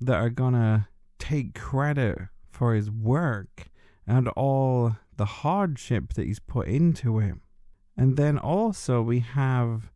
that 0.00 0.16
are 0.16 0.30
going 0.30 0.54
to 0.54 0.88
take 1.18 1.54
credit 1.54 2.18
for 2.50 2.74
his 2.74 2.90
work 2.90 3.70
and 4.06 4.28
all 4.28 4.96
the 5.16 5.24
hardship 5.24 6.14
that 6.14 6.26
he's 6.26 6.38
put 6.38 6.68
into 6.68 7.18
it. 7.18 7.34
And 7.96 8.16
then 8.16 8.38
also, 8.38 9.02
we 9.02 9.20
have 9.20 9.90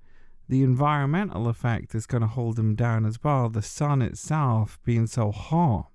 the 0.49 0.63
environmental 0.63 1.49
effect 1.49 1.95
is 1.95 2.07
going 2.07 2.23
to 2.23 2.27
hold 2.27 2.59
him 2.59 2.75
down 2.75 3.07
as 3.07 3.23
well. 3.23 3.49
The 3.49 3.63
sun 3.63 4.03
itself 4.03 4.81
being 4.85 5.07
so 5.07 5.31
hot, 5.31 5.91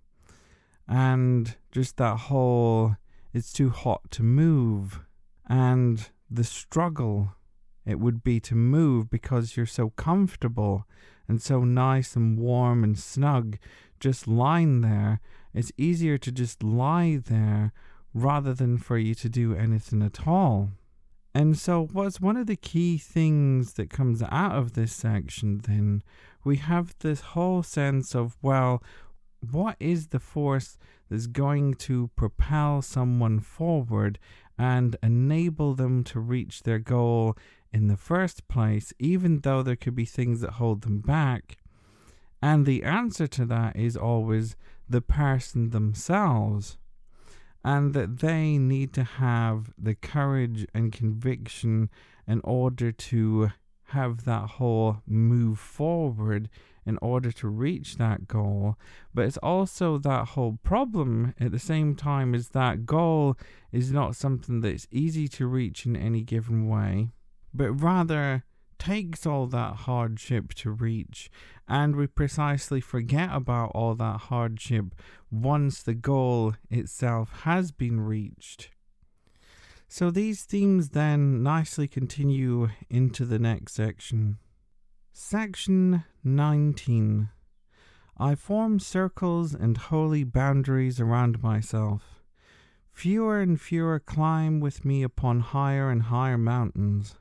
and 0.88 1.56
just 1.72 1.98
that 1.98 2.18
whole 2.18 2.96
it's 3.34 3.52
too 3.52 3.70
hot 3.70 4.10
to 4.12 4.24
move, 4.24 5.02
and 5.48 6.10
the 6.30 6.44
struggle 6.44 7.34
it 7.86 8.00
would 8.00 8.24
be 8.24 8.40
to 8.40 8.56
move 8.56 9.10
because 9.10 9.56
you're 9.56 9.66
so 9.66 9.92
comfortable 9.92 10.86
and 11.28 11.42
so 11.42 11.64
nice 11.64 12.16
and 12.16 12.40
warm 12.40 12.84
and 12.84 12.98
snug 12.98 13.58
just 14.00 14.28
lying 14.28 14.82
there. 14.82 15.20
It's 15.54 15.72
easier 15.78 16.18
to 16.18 16.32
just 16.32 16.64
lie 16.64 17.20
there 17.24 17.74
rather 18.14 18.54
than 18.54 18.78
for 18.78 18.98
you 18.98 19.16
to 19.16 19.30
do 19.30 19.56
anything 19.56 20.02
at 20.02 20.28
all. 20.28 20.72
And 21.34 21.58
so, 21.58 21.90
what's 21.92 22.22
one 22.22 22.38
of 22.38 22.48
the 22.48 22.56
key 22.56 22.98
things 22.98 23.74
that 23.74 23.90
comes 23.90 24.24
out 24.24 24.54
of 24.54 24.74
this 24.74 24.94
section 24.94 25.60
then? 25.68 26.02
We 26.46 26.58
have 26.58 26.96
this 27.00 27.22
whole 27.22 27.62
sense 27.62 28.16
of, 28.16 28.38
well, 28.42 28.82
what 29.40 29.76
is 29.80 30.08
the 30.08 30.20
force 30.20 30.78
that's 31.10 31.28
going 31.28 31.76
to 31.76 32.10
propel 32.16 32.82
someone 32.82 33.40
forward 33.40 34.20
and 34.58 34.96
enable 35.04 35.74
them 35.76 36.04
to 36.06 36.20
reach 36.20 36.64
their 36.64 36.80
goal 36.80 37.38
in 37.72 37.88
the 37.88 37.98
first 37.98 38.48
place, 38.48 38.94
even 39.00 39.42
though 39.42 39.62
there 39.62 39.76
could 39.76 39.96
be 39.96 40.06
things 40.06 40.42
that 40.42 40.52
hold 40.52 40.82
them 40.82 41.00
back? 41.00 41.58
And 42.42 42.66
the 42.66 42.84
answer 42.84 43.28
to 43.28 43.46
that 43.46 43.76
is 43.76 43.98
always 43.98 44.56
the 44.88 45.02
person 45.02 45.72
themselves 45.72 46.78
and 47.64 47.96
that 47.96 48.20
they 48.20 48.60
need 48.60 48.94
to 48.94 49.04
have 49.04 49.74
the 49.78 49.96
courage 49.96 50.68
and 50.74 50.94
conviction 50.94 51.90
in 52.28 52.40
order 52.44 52.92
to 52.92 53.52
have 53.90 54.26
that 54.26 54.50
whole 54.52 55.02
move 55.08 55.58
forward 55.58 56.50
in 56.86 56.98
order 57.02 57.32
to 57.32 57.48
reach 57.48 57.98
that 57.98 58.28
goal. 58.28 58.78
But 59.14 59.26
it's 59.26 59.38
also 59.38 59.98
that 59.98 60.30
whole 60.30 60.60
problem 60.64 61.34
at 61.40 61.52
the 61.52 61.60
same 61.60 61.96
time 61.96 62.36
is 62.36 62.50
that 62.50 62.86
goal 62.86 63.38
is 63.72 63.92
not 63.92 64.16
something 64.16 64.62
that's 64.62 64.88
easy 64.92 65.28
to 65.30 65.48
reach 65.48 65.86
in 65.86 65.96
any 65.96 66.22
given 66.22 66.68
way, 66.68 67.10
but 67.54 67.72
rather 67.72 68.44
takes 68.78 69.26
all 69.26 69.48
that 69.48 69.76
hardship 69.76 70.54
to 70.54 70.70
reach, 70.70 71.30
and 71.68 71.96
we 71.96 72.08
precisely 72.08 72.82
forget 72.82 73.30
about 73.32 73.72
all 73.74 73.96
that 73.96 74.22
hardship 74.22 74.94
once 75.32 75.82
the 75.82 75.94
goal 75.94 76.54
itself 76.70 77.42
has 77.44 77.72
been 77.72 78.00
reached. 78.02 78.70
So 79.88 80.12
these 80.12 80.44
themes 80.44 80.90
then 80.90 81.42
nicely 81.42 81.88
continue 81.88 82.70
into 82.90 83.26
the 83.26 83.40
next 83.40 83.74
section. 83.74 84.38
Section 85.18 86.04
19 86.26 87.30
I 88.18 88.36
form 88.36 88.80
circles 88.82 89.54
and 89.56 89.78
holy 89.78 90.26
boundaries 90.26 91.00
around 91.00 91.42
myself. 91.42 92.22
Fewer 92.92 93.40
and 93.40 93.60
fewer 93.60 93.98
climb 93.98 94.60
with 94.60 94.84
me 94.84 95.04
upon 95.04 95.40
higher 95.40 95.90
and 95.90 96.04
higher 96.04 96.38
mountains. 96.38 97.18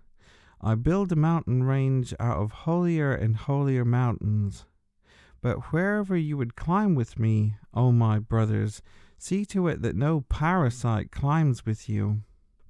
I 0.60 0.74
build 0.74 1.12
a 1.12 1.16
mountain 1.16 1.62
range 1.62 2.12
out 2.18 2.38
of 2.38 2.50
holier 2.66 3.14
and 3.14 3.36
holier 3.36 3.84
mountains. 3.84 4.66
But 5.40 5.72
wherever 5.72 6.16
you 6.16 6.36
would 6.36 6.56
climb 6.56 6.96
with 6.96 7.16
me, 7.16 7.54
O 7.72 7.92
my 7.92 8.18
brothers, 8.18 8.82
see 9.18 9.44
to 9.46 9.68
it 9.68 9.82
that 9.82 9.94
no 9.94 10.22
parasite 10.22 11.12
climbs 11.12 11.64
with 11.64 11.88
you. 11.88 12.22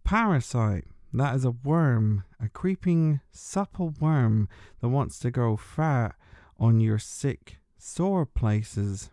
Parasite, 0.04 0.84
that 1.20 1.36
is 1.36 1.44
a 1.44 1.50
worm, 1.52 2.24
a 2.40 2.48
creeping, 2.48 3.20
supple 3.30 3.94
worm 4.00 4.48
that 4.80 4.88
wants 4.88 5.18
to 5.20 5.30
grow 5.30 5.56
fat 5.56 6.16
on 6.58 6.80
your 6.80 6.98
sick, 6.98 7.58
sore 7.78 8.26
places. 8.26 9.10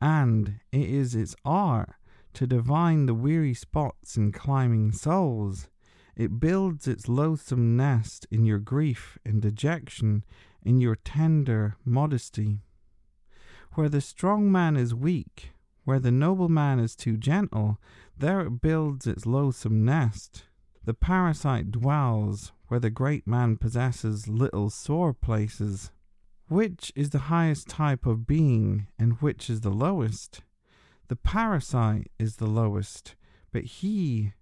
And 0.00 0.60
it 0.72 0.88
is 0.88 1.14
its 1.14 1.36
art 1.44 1.94
to 2.34 2.46
divine 2.46 3.06
the 3.06 3.14
weary 3.14 3.54
spots 3.54 4.16
in 4.16 4.32
climbing 4.32 4.92
souls. 4.92 5.68
It 6.16 6.40
builds 6.40 6.88
its 6.88 7.08
loathsome 7.08 7.76
nest 7.76 8.26
in 8.30 8.44
your 8.44 8.58
grief 8.58 9.18
and 9.24 9.42
dejection, 9.42 10.24
in 10.62 10.80
your 10.80 10.96
tender 10.96 11.76
modesty. 11.84 12.60
Where 13.74 13.88
the 13.88 14.00
strong 14.00 14.50
man 14.50 14.76
is 14.76 14.94
weak, 14.94 15.52
where 15.84 16.00
the 16.00 16.10
noble 16.10 16.48
man 16.48 16.78
is 16.78 16.96
too 16.96 17.16
gentle, 17.16 17.78
there 18.16 18.40
it 18.40 18.60
builds 18.60 19.06
its 19.06 19.26
loathsome 19.26 19.84
nest. 19.84 20.47
The 20.88 20.94
parasite 20.94 21.70
dwells 21.70 22.52
where 22.68 22.80
the 22.80 22.88
great 22.88 23.26
man 23.26 23.58
possesses 23.58 24.26
little 24.26 24.70
sore 24.70 25.12
places. 25.12 25.90
Which 26.48 26.94
is 26.96 27.10
the 27.10 27.28
highest 27.28 27.68
type 27.68 28.06
of 28.06 28.26
being, 28.26 28.86
and 28.98 29.20
which 29.20 29.50
is 29.50 29.60
the 29.60 29.70
lowest? 29.70 30.40
The 31.08 31.16
parasite 31.16 32.10
is 32.18 32.36
the 32.36 32.46
lowest, 32.46 33.16
but 33.52 33.64
he 33.64 34.32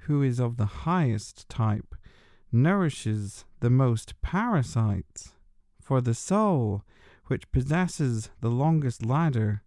who 0.00 0.22
is 0.22 0.38
of 0.38 0.58
the 0.58 0.84
highest 0.84 1.48
type, 1.48 1.94
nourishes 2.52 3.46
the 3.60 3.70
most 3.70 4.20
parasites. 4.20 5.32
For 5.80 6.02
the 6.02 6.12
soul, 6.12 6.84
which 7.28 7.50
possesses 7.52 8.28
the 8.42 8.50
longest 8.50 9.02
ladder 9.02 9.62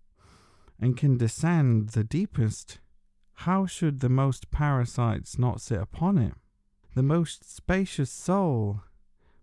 and 0.80 0.96
can 0.96 1.18
descend 1.18 1.90
the 1.90 2.04
deepest, 2.04 2.82
how 3.44 3.66
should 3.66 4.00
the 4.00 4.08
most 4.08 4.52
parasites 4.52 5.38
not 5.38 5.60
sit 5.60 5.78
upon 5.78 6.18
it? 6.18 6.34
The 6.96 7.04
most 7.04 7.44
spacious 7.44 8.10
soul, 8.10 8.84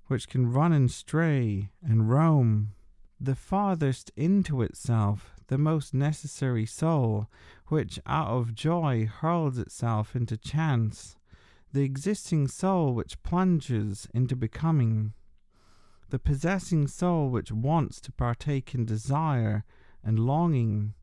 which 0.07 0.27
can 0.27 0.51
run 0.51 0.73
and 0.73 0.91
stray 0.91 1.71
and 1.83 2.09
roam. 2.09 2.73
The 3.21 3.35
farthest 3.35 4.11
into 4.17 4.63
itself, 4.63 5.35
the 5.49 5.59
most 5.59 5.93
necessary 5.93 6.65
soul, 6.65 7.29
which 7.67 8.01
out 8.07 8.29
of 8.29 8.55
joy 8.55 9.05
hurls 9.05 9.59
itself 9.59 10.17
into 10.17 10.39
chance, 10.39 11.17
the 11.75 11.83
existing 11.83 12.49
soul 12.49 12.95
which 12.95 13.23
plunges 13.23 14.09
into 14.15 14.35
becoming, 14.35 15.13
the 16.09 16.19
possessing 16.19 16.87
soul 16.87 17.29
which 17.29 17.53
wants 17.53 18.01
to 18.01 18.13
partake 18.13 18.75
in 18.75 18.87
desire 18.87 19.63
and 20.03 20.19
longing, 20.19 20.95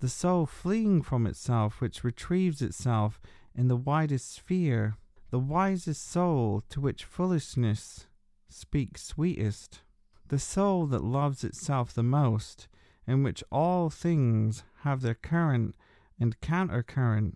the 0.00 0.08
soul 0.08 0.46
fleeing 0.46 1.02
from 1.02 1.26
itself 1.26 1.80
which 1.80 2.04
retrieves 2.04 2.60
itself 2.60 3.20
in 3.54 3.68
the 3.68 3.76
widest 3.76 4.32
sphere, 4.32 4.96
the 5.30 5.38
wisest 5.38 6.06
soul 6.10 6.64
to 6.68 6.80
which 6.80 7.04
foolishness 7.04 8.06
speaks 8.48 9.04
sweetest 9.04 9.82
the 10.30 10.38
soul 10.38 10.86
that 10.86 11.02
loves 11.02 11.42
itself 11.42 11.92
the 11.92 12.04
most, 12.04 12.68
in 13.04 13.24
which 13.24 13.42
all 13.50 13.90
things 13.90 14.62
have 14.82 15.00
their 15.00 15.14
current 15.14 15.74
and 16.20 16.40
countercurrent, 16.40 17.34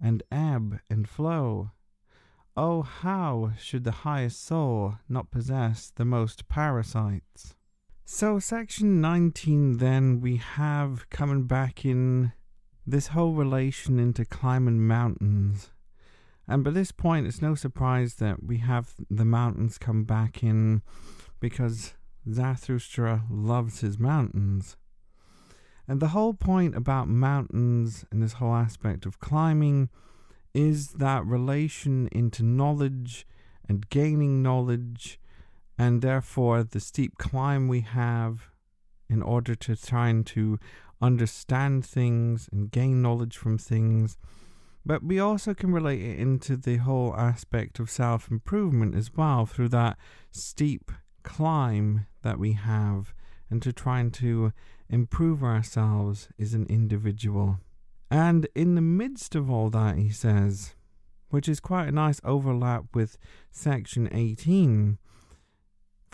and 0.00 0.22
ebb 0.30 0.78
and 0.88 1.08
flow. 1.08 1.72
Oh, 2.56 2.82
how 2.82 3.52
should 3.58 3.82
the 3.82 4.06
highest 4.06 4.44
soul 4.44 4.94
not 5.08 5.32
possess 5.32 5.90
the 5.90 6.04
most 6.04 6.48
parasites? 6.48 7.55
So, 8.08 8.38
section 8.38 9.00
19, 9.00 9.78
then, 9.78 10.20
we 10.20 10.36
have 10.36 11.10
coming 11.10 11.42
back 11.42 11.84
in 11.84 12.32
this 12.86 13.08
whole 13.08 13.34
relation 13.34 13.98
into 13.98 14.24
climbing 14.24 14.86
mountains. 14.86 15.72
And 16.46 16.62
by 16.62 16.70
this 16.70 16.92
point, 16.92 17.26
it's 17.26 17.42
no 17.42 17.56
surprise 17.56 18.14
that 18.14 18.44
we 18.44 18.58
have 18.58 18.94
the 19.10 19.24
mountains 19.24 19.76
come 19.76 20.04
back 20.04 20.44
in 20.44 20.82
because 21.40 21.94
Zarathustra 22.32 23.24
loves 23.28 23.80
his 23.80 23.98
mountains. 23.98 24.76
And 25.88 25.98
the 25.98 26.08
whole 26.08 26.32
point 26.32 26.76
about 26.76 27.08
mountains 27.08 28.04
and 28.12 28.22
this 28.22 28.34
whole 28.34 28.54
aspect 28.54 29.04
of 29.04 29.18
climbing 29.18 29.88
is 30.54 30.90
that 30.90 31.26
relation 31.26 32.08
into 32.12 32.44
knowledge 32.44 33.26
and 33.68 33.90
gaining 33.90 34.44
knowledge, 34.44 35.18
and 35.78 36.02
therefore 36.02 36.62
the 36.62 36.80
steep 36.80 37.18
climb 37.18 37.68
we 37.68 37.80
have 37.80 38.50
in 39.08 39.22
order 39.22 39.54
to 39.54 39.76
try 39.76 40.08
and 40.08 40.26
to 40.26 40.58
understand 41.00 41.84
things 41.84 42.48
and 42.52 42.70
gain 42.70 43.02
knowledge 43.02 43.36
from 43.36 43.58
things. 43.58 44.16
But 44.84 45.02
we 45.02 45.18
also 45.18 45.52
can 45.52 45.72
relate 45.72 46.00
it 46.00 46.18
into 46.18 46.56
the 46.56 46.76
whole 46.76 47.14
aspect 47.16 47.78
of 47.78 47.90
self 47.90 48.30
improvement 48.30 48.94
as 48.94 49.12
well 49.14 49.44
through 49.44 49.70
that 49.70 49.98
steep 50.30 50.92
climb 51.22 52.06
that 52.22 52.38
we 52.38 52.52
have 52.52 53.12
and 53.50 53.60
to 53.62 53.72
trying 53.72 54.10
to 54.12 54.52
improve 54.88 55.42
ourselves 55.42 56.28
as 56.38 56.54
an 56.54 56.66
individual. 56.66 57.58
And 58.10 58.46
in 58.54 58.76
the 58.76 58.80
midst 58.80 59.34
of 59.34 59.50
all 59.50 59.70
that, 59.70 59.96
he 59.96 60.10
says, 60.10 60.74
which 61.28 61.48
is 61.48 61.58
quite 61.58 61.88
a 61.88 61.92
nice 61.92 62.20
overlap 62.24 62.84
with 62.94 63.18
section 63.50 64.08
18, 64.12 64.98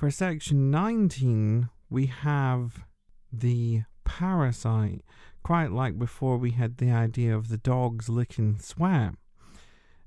for 0.03 0.11
section 0.11 0.69
19, 0.69 1.69
we 1.89 2.07
have 2.07 2.87
the 3.33 3.83
parasite, 4.03 5.05
quite 5.45 5.71
like 5.71 5.97
before 5.97 6.37
we 6.37 6.51
had 6.51 6.79
the 6.79 6.91
idea 6.91 7.33
of 7.37 7.49
the 7.49 7.57
dogs 7.57 8.09
licking 8.09 8.59
sweat. 8.59 9.15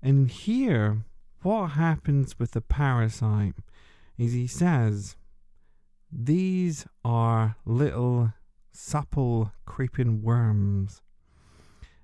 And 0.04 0.30
here, 0.30 1.06
what 1.44 1.68
happens 1.68 2.38
with 2.38 2.52
the 2.52 2.60
parasite 2.60 3.56
is 4.18 4.34
he 4.34 4.48
says, 4.48 5.16
These 6.12 6.86
are 7.06 7.56
little 7.64 8.34
supple 8.74 9.54
creeping 9.64 10.22
worms. 10.22 11.02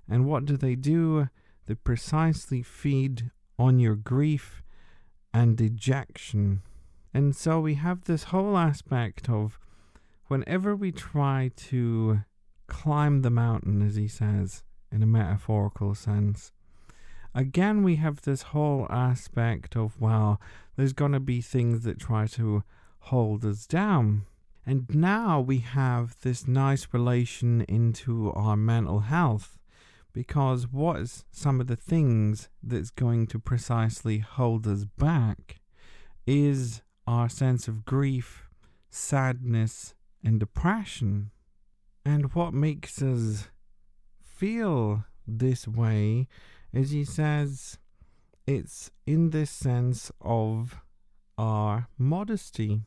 And 0.08 0.24
what 0.24 0.46
do 0.46 0.56
they 0.56 0.76
do? 0.76 1.28
They 1.66 1.74
precisely 1.74 2.62
feed 2.62 3.30
on 3.58 3.78
your 3.78 3.96
grief 3.96 4.62
and 5.34 5.58
dejection. 5.58 6.62
And 7.14 7.36
so 7.36 7.60
we 7.60 7.74
have 7.74 8.04
this 8.04 8.24
whole 8.24 8.56
aspect 8.56 9.28
of 9.28 9.58
whenever 10.28 10.74
we 10.74 10.92
try 10.92 11.50
to 11.56 12.20
climb 12.66 13.20
the 13.20 13.30
mountain, 13.30 13.82
as 13.82 13.96
he 13.96 14.08
says, 14.08 14.62
in 14.90 15.02
a 15.02 15.06
metaphorical 15.06 15.94
sense, 15.94 16.52
again 17.34 17.82
we 17.82 17.96
have 17.96 18.22
this 18.22 18.42
whole 18.42 18.86
aspect 18.90 19.76
of, 19.76 20.00
well, 20.00 20.40
there's 20.76 20.92
going 20.94 21.12
to 21.12 21.20
be 21.20 21.40
things 21.40 21.82
that 21.82 21.98
try 21.98 22.26
to 22.26 22.62
hold 23.00 23.44
us 23.44 23.66
down. 23.66 24.22
And 24.64 24.86
now 24.94 25.40
we 25.40 25.58
have 25.58 26.16
this 26.20 26.46
nice 26.46 26.86
relation 26.92 27.62
into 27.62 28.32
our 28.32 28.56
mental 28.56 29.00
health 29.00 29.58
because 30.12 30.68
what 30.70 31.00
is 31.00 31.24
some 31.30 31.60
of 31.60 31.66
the 31.66 31.76
things 31.76 32.48
that's 32.62 32.90
going 32.90 33.26
to 33.28 33.38
precisely 33.38 34.18
hold 34.18 34.66
us 34.66 34.84
back 34.84 35.60
is 36.26 36.82
our 37.06 37.28
sense 37.28 37.68
of 37.68 37.84
grief, 37.84 38.44
sadness, 38.90 39.94
and 40.24 40.38
depression. 40.38 41.30
And 42.04 42.34
what 42.34 42.54
makes 42.54 43.00
us 43.02 43.48
feel 44.22 45.04
this 45.26 45.68
way 45.68 46.28
is 46.72 46.90
he 46.90 47.04
says 47.04 47.78
it's 48.46 48.90
in 49.06 49.30
this 49.30 49.50
sense 49.50 50.10
of 50.20 50.80
our 51.38 51.88
modesty 51.98 52.82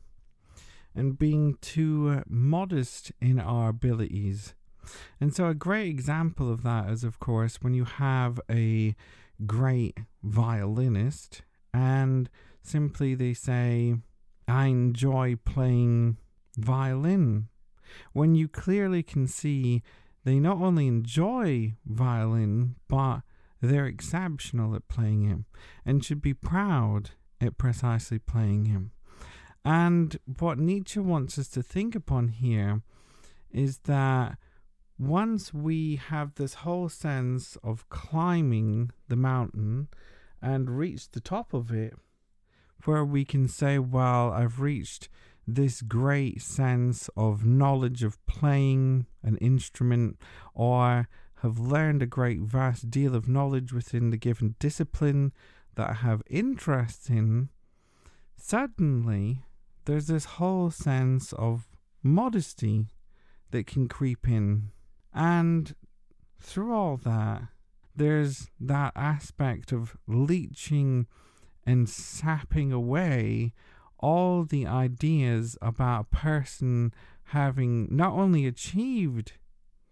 and 0.94 1.18
being 1.18 1.56
too 1.60 2.22
modest 2.26 3.12
in 3.20 3.38
our 3.38 3.68
abilities. 3.68 4.54
And 5.20 5.34
so, 5.34 5.46
a 5.46 5.54
great 5.54 5.88
example 5.88 6.50
of 6.50 6.62
that 6.62 6.88
is, 6.90 7.04
of 7.04 7.18
course, 7.18 7.56
when 7.60 7.74
you 7.74 7.84
have 7.84 8.40
a 8.50 8.94
great 9.44 9.98
violinist 10.22 11.42
and 11.74 12.30
simply 12.66 13.14
they 13.14 13.34
say, 13.34 13.96
I 14.48 14.66
enjoy 14.66 15.36
playing 15.44 16.18
violin. 16.56 17.48
When 18.12 18.34
you 18.34 18.48
clearly 18.48 19.02
can 19.02 19.26
see 19.26 19.82
they 20.24 20.40
not 20.40 20.58
only 20.58 20.86
enjoy 20.88 21.74
violin, 21.86 22.76
but 22.88 23.20
they're 23.60 23.86
exceptional 23.86 24.74
at 24.74 24.88
playing 24.88 25.22
him 25.22 25.46
and 25.84 26.04
should 26.04 26.20
be 26.20 26.34
proud 26.34 27.10
at 27.40 27.58
precisely 27.58 28.18
playing 28.18 28.66
him. 28.66 28.90
And 29.64 30.18
what 30.38 30.58
Nietzsche 30.58 31.00
wants 31.00 31.38
us 31.38 31.48
to 31.48 31.62
think 31.62 31.94
upon 31.94 32.28
here 32.28 32.82
is 33.50 33.78
that 33.84 34.38
once 34.98 35.52
we 35.52 35.96
have 35.96 36.34
this 36.34 36.54
whole 36.54 36.88
sense 36.88 37.56
of 37.62 37.88
climbing 37.88 38.90
the 39.08 39.16
mountain 39.16 39.88
and 40.40 40.78
reach 40.78 41.10
the 41.10 41.20
top 41.20 41.52
of 41.52 41.72
it, 41.72 41.94
where 42.84 43.04
we 43.04 43.24
can 43.24 43.48
say, 43.48 43.78
Well, 43.78 44.30
I've 44.30 44.60
reached 44.60 45.08
this 45.46 45.80
great 45.80 46.42
sense 46.42 47.08
of 47.16 47.44
knowledge 47.44 48.02
of 48.02 48.24
playing 48.26 49.06
an 49.22 49.36
instrument, 49.38 50.18
or 50.54 51.08
have 51.42 51.58
learned 51.58 52.02
a 52.02 52.06
great 52.06 52.40
vast 52.40 52.90
deal 52.90 53.14
of 53.14 53.28
knowledge 53.28 53.72
within 53.72 54.10
the 54.10 54.16
given 54.16 54.56
discipline 54.58 55.32
that 55.76 55.90
I 55.90 55.94
have 55.94 56.22
interest 56.28 57.10
in, 57.10 57.50
suddenly 58.36 59.44
there's 59.84 60.06
this 60.08 60.24
whole 60.24 60.70
sense 60.70 61.32
of 61.34 61.68
modesty 62.02 62.86
that 63.50 63.66
can 63.66 63.86
creep 63.86 64.26
in. 64.26 64.70
And 65.14 65.74
through 66.40 66.74
all 66.74 66.96
that, 66.98 67.42
there's 67.94 68.48
that 68.60 68.92
aspect 68.96 69.72
of 69.72 69.96
leeching 70.06 71.06
and 71.66 71.88
sapping 71.88 72.72
away 72.72 73.52
all 73.98 74.44
the 74.44 74.66
ideas 74.66 75.58
about 75.60 76.06
a 76.12 76.16
person 76.16 76.94
having 77.30 77.88
not 77.90 78.12
only 78.12 78.46
achieved 78.46 79.32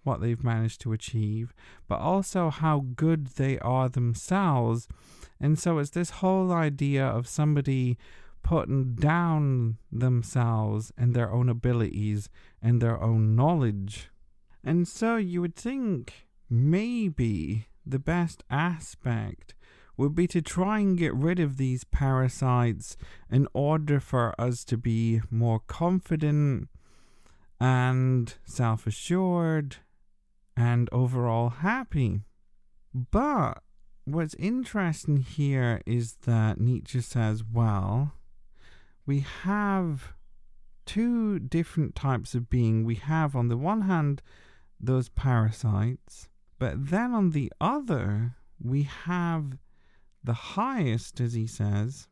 what 0.05 0.21
they've 0.21 0.45
managed 0.45 0.81
to 0.83 0.93
achieve, 0.93 1.53
but 1.89 1.99
also 1.99 2.51
how 2.51 2.85
good 2.95 3.27
they 3.29 3.59
are 3.59 3.89
themselves. 3.89 4.87
And 5.41 5.59
so 5.59 5.79
it's 5.79 5.91
this 5.91 6.11
whole 6.11 6.53
idea 6.53 7.05
of 7.05 7.27
somebody 7.27 7.99
putting 8.43 8.95
down 8.95 9.79
themselves 9.91 10.93
and 10.97 11.15
their 11.15 11.33
own 11.33 11.49
abilities 11.49 12.29
and 12.63 12.81
their 12.81 13.03
own 13.03 13.35
knowledge. 13.35 14.11
And 14.63 14.87
so 14.87 15.17
you 15.17 15.41
would 15.41 15.57
think 15.57 16.29
maybe 16.49 17.67
the 17.87 17.99
best 17.99 18.45
aspect 18.51 19.55
would 19.97 20.15
be 20.15 20.27
to 20.27 20.43
try 20.43 20.81
and 20.81 20.99
get 20.99 21.15
rid 21.15 21.39
of 21.39 21.57
these 21.57 21.85
parasites 21.85 22.97
in 23.31 23.47
order 23.53 24.01
for 24.01 24.35
us 24.41 24.65
to 24.65 24.77
be 24.77 25.21
more 25.31 25.61
confident 25.61 26.69
and 27.61 28.35
self 28.45 28.87
assured 28.87 29.77
and 30.57 30.89
overall 30.93 31.49
happy. 31.49 32.21
But 32.93 33.63
what's 34.05 34.35
interesting 34.35 35.19
here 35.19 35.81
is 35.87 36.17
that 36.27 36.61
Nietzsche 36.61 37.01
says, 37.01 37.43
well, 37.45 38.13
we 39.07 39.21
have 39.43 40.13
two 40.87 41.39
different 41.39 41.95
types 41.95 42.35
of 42.35 42.51
being. 42.51 42.85
We 42.85 42.97
have, 42.97 43.35
on 43.35 43.49
the 43.49 43.57
one 43.57 43.83
hand, 43.83 44.23
those 44.81 45.09
parasites, 45.09 46.29
but 46.59 46.91
then 46.91 47.13
on 47.13 47.31
the 47.31 47.53
other, 47.61 48.37
we 48.63 48.83
have 48.83 49.59
the 50.25 50.33
highest, 50.33 51.21
as 51.21 51.35
he 51.35 51.47
says, 51.47 52.09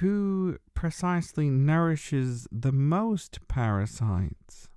who 0.00 0.58
precisely 0.74 1.50
nourishes 1.50 2.46
the 2.52 2.72
most 2.72 3.48
parasites. 3.48 4.68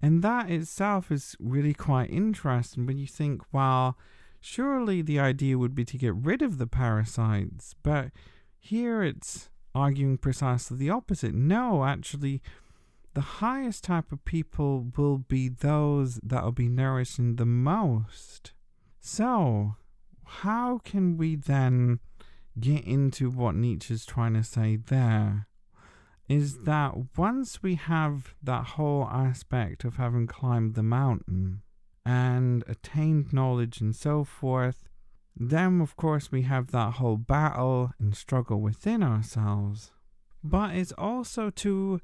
And 0.00 0.22
that 0.22 0.50
itself 0.50 1.10
is 1.10 1.36
really 1.38 1.74
quite 1.74 2.10
interesting 2.10 2.86
when 2.86 2.98
you 2.98 3.06
think, 3.06 3.42
well, 3.52 3.98
surely 4.40 5.02
the 5.02 5.18
idea 5.18 5.58
would 5.58 5.74
be 5.74 5.84
to 5.84 5.98
get 5.98 6.14
rid 6.14 6.40
of 6.40 6.58
the 6.58 6.66
parasites, 6.66 7.74
but 7.82 8.10
here 8.58 9.02
it's 9.02 9.50
arguing 9.74 10.16
precisely 10.18 10.76
the 10.76 10.90
opposite. 10.90 11.34
No, 11.34 11.84
actually, 11.84 12.40
the 13.14 13.20
highest 13.20 13.84
type 13.84 14.12
of 14.12 14.24
people 14.24 14.90
will 14.96 15.18
be 15.18 15.48
those 15.48 16.20
that 16.22 16.44
will 16.44 16.52
be 16.52 16.68
nourishing 16.68 17.36
the 17.36 17.46
most. 17.46 18.52
So, 19.00 19.76
how 20.26 20.78
can 20.78 21.16
we 21.16 21.36
then 21.36 22.00
get 22.58 22.84
into 22.84 23.30
what 23.30 23.54
Nietzsche's 23.54 24.06
trying 24.06 24.34
to 24.34 24.44
say 24.44 24.76
there? 24.76 25.46
Is 26.28 26.64
that 26.64 26.94
once 27.18 27.62
we 27.62 27.74
have 27.74 28.34
that 28.42 28.64
whole 28.64 29.04
aspect 29.04 29.84
of 29.84 29.96
having 29.96 30.26
climbed 30.26 30.74
the 30.74 30.82
mountain 30.82 31.62
and 32.06 32.64
attained 32.66 33.32
knowledge 33.32 33.80
and 33.80 33.94
so 33.94 34.24
forth, 34.24 34.88
then, 35.36 35.80
of 35.80 35.96
course, 35.96 36.30
we 36.30 36.42
have 36.42 36.70
that 36.70 36.94
whole 36.94 37.16
battle 37.16 37.92
and 37.98 38.16
struggle 38.16 38.60
within 38.60 39.02
ourselves. 39.02 39.90
But 40.42 40.74
it's 40.74 40.92
also 40.92 41.50
to 41.50 42.00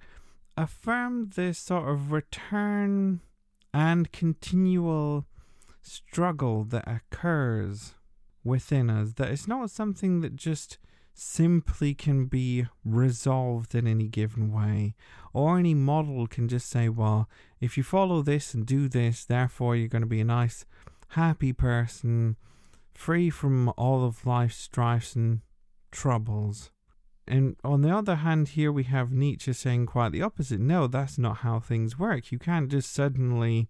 affirm 0.57 1.31
this 1.37 1.59
sort 1.59 1.89
of 1.89 2.13
return 2.13 3.21
and 3.73 4.11
continual 4.13 5.27
struggle 5.81 6.65
that 6.65 6.85
occurs 6.87 7.95
within 8.45 8.91
us, 8.91 9.15
that 9.15 9.31
it's 9.31 9.49
not 9.49 9.71
something 9.71 10.21
that 10.21 10.37
just 10.37 10.79
simply 11.13 11.93
can 11.93 12.25
be 12.27 12.67
resolved 12.85 13.75
in 13.75 13.87
any 13.87 14.09
given 14.09 14.53
way, 14.53 14.95
or 15.33 15.59
any 15.59 15.75
model 15.75 16.27
can 16.27 16.49
just 16.49 16.69
say, 16.71 16.89
well, 16.89 17.29
if 17.61 17.77
you 17.77 17.83
follow 17.83 18.23
this 18.23 18.55
and 18.55 18.65
do 18.65 18.89
this, 18.89 19.25
therefore 19.25 19.77
you're 19.77 19.89
going 19.89 20.03
to 20.03 20.07
be 20.07 20.21
a 20.21 20.25
nice, 20.25 20.65
happy 21.09 21.53
person 21.53 22.37
free 22.95 23.31
from 23.31 23.73
all 23.77 24.05
of 24.05 24.27
life's 24.27 24.57
strifes 24.57 25.15
and 25.15 25.41
troubles. 25.91 26.71
And 27.27 27.57
on 27.63 27.83
the 27.83 27.95
other 27.95 28.17
hand, 28.17 28.49
here 28.49 28.73
we 28.73 28.85
have 28.85 29.13
Nietzsche 29.13 29.53
saying 29.53 29.87
quite 29.87 30.13
the 30.13 30.23
opposite. 30.23 30.61
No, 30.61 30.87
that's 30.87 31.19
not 31.19 31.39
how 31.39 31.61
things 31.61 31.99
work. 31.99 32.33
You 32.33 32.39
can't 32.39 32.71
just 32.71 32.93
suddenly 32.93 33.69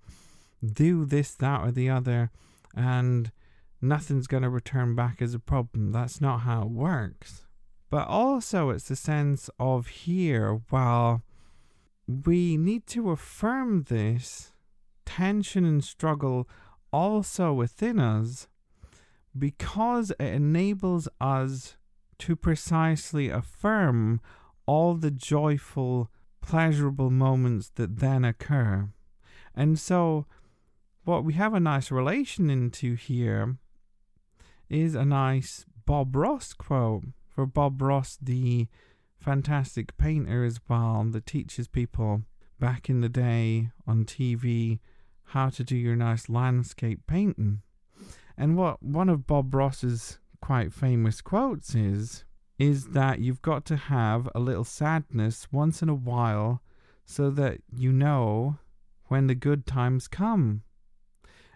do 0.65 1.05
this, 1.05 1.35
that, 1.35 1.61
or 1.61 1.71
the 1.71 1.91
other, 1.91 2.31
and 2.75 3.33
nothing's 3.81 4.27
going 4.27 4.43
to 4.43 4.51
return 4.51 4.95
back 4.95 5.21
as 5.21 5.35
a 5.35 5.39
problem. 5.39 5.93
That's 5.93 6.21
not 6.21 6.41
how 6.41 6.63
it 6.63 6.71
works. 6.71 7.47
But 7.91 8.07
also, 8.07 8.71
it's 8.71 8.91
a 8.91 8.97
sense 8.97 9.51
of 9.59 9.89
here, 9.89 10.61
well, 10.71 11.23
we 12.07 12.57
need 12.57 12.87
to 12.89 13.11
affirm 13.11 13.85
this 13.85 14.53
tension 15.05 15.65
and 15.65 15.83
struggle 15.83 16.49
also 16.93 17.53
within 17.53 17.99
us 17.99 18.49
because 19.37 20.11
it 20.13 20.27
enables 20.27 21.09
us 21.21 21.77
to 22.19 22.37
precisely 22.37 23.29
affirm 23.29 24.21
all 24.67 24.95
the 24.95 25.11
joyful, 25.11 26.11
pleasurable 26.41 27.11
moments 27.11 27.71
that 27.77 27.99
then 27.99 28.25
occur. 28.25 28.89
And 29.55 29.79
so, 29.79 30.27
what 31.05 31.25
we 31.25 31.33
have 31.33 31.55
a 31.55 31.61
nice 31.61 31.91
relation 31.91 32.51
into 32.51 32.95
here 32.95 33.57
is 34.71 34.95
a 34.95 35.05
nice 35.05 35.67
Bob 35.85 36.15
Ross 36.17 36.55
quote. 36.55 37.05
For 37.29 37.47
Bob 37.47 37.83
Ross, 37.83 38.17
the 38.21 38.69
fantastic 39.19 39.97
painter 39.97 40.45
as 40.45 40.61
well, 40.69 41.05
that 41.11 41.27
teaches 41.27 41.69
people 41.69 42.23
back 42.59 42.89
in 42.89 43.01
the 43.01 43.09
day 43.09 43.71
on 43.87 44.05
TV 44.05 44.79
how 45.25 45.49
to 45.51 45.65
do 45.65 45.77
your 45.77 45.97
nice 45.97 46.29
landscape 46.29 47.01
painting. 47.07 47.63
And 48.37 48.57
what 48.57 48.83
one 48.83 49.09
of 49.09 49.27
Bob 49.27 49.55
Ross's 49.55 50.19
quite 50.41 50.73
famous 50.73 51.21
quotes 51.21 51.75
is 51.75 52.25
is 52.59 52.89
that 52.89 53.21
you've 53.21 53.41
got 53.41 53.65
to 53.65 53.77
have 53.77 54.29
a 54.35 54.39
little 54.39 54.65
sadness 54.65 55.49
once 55.51 55.81
in 55.83 55.89
a 55.89 55.95
while 55.95 56.63
so 57.07 57.31
that 57.31 57.59
you 57.75 57.91
know 57.91 58.59
when 59.07 59.27
the 59.27 59.35
good 59.35 59.67
times 59.67 60.07
come. 60.07 60.63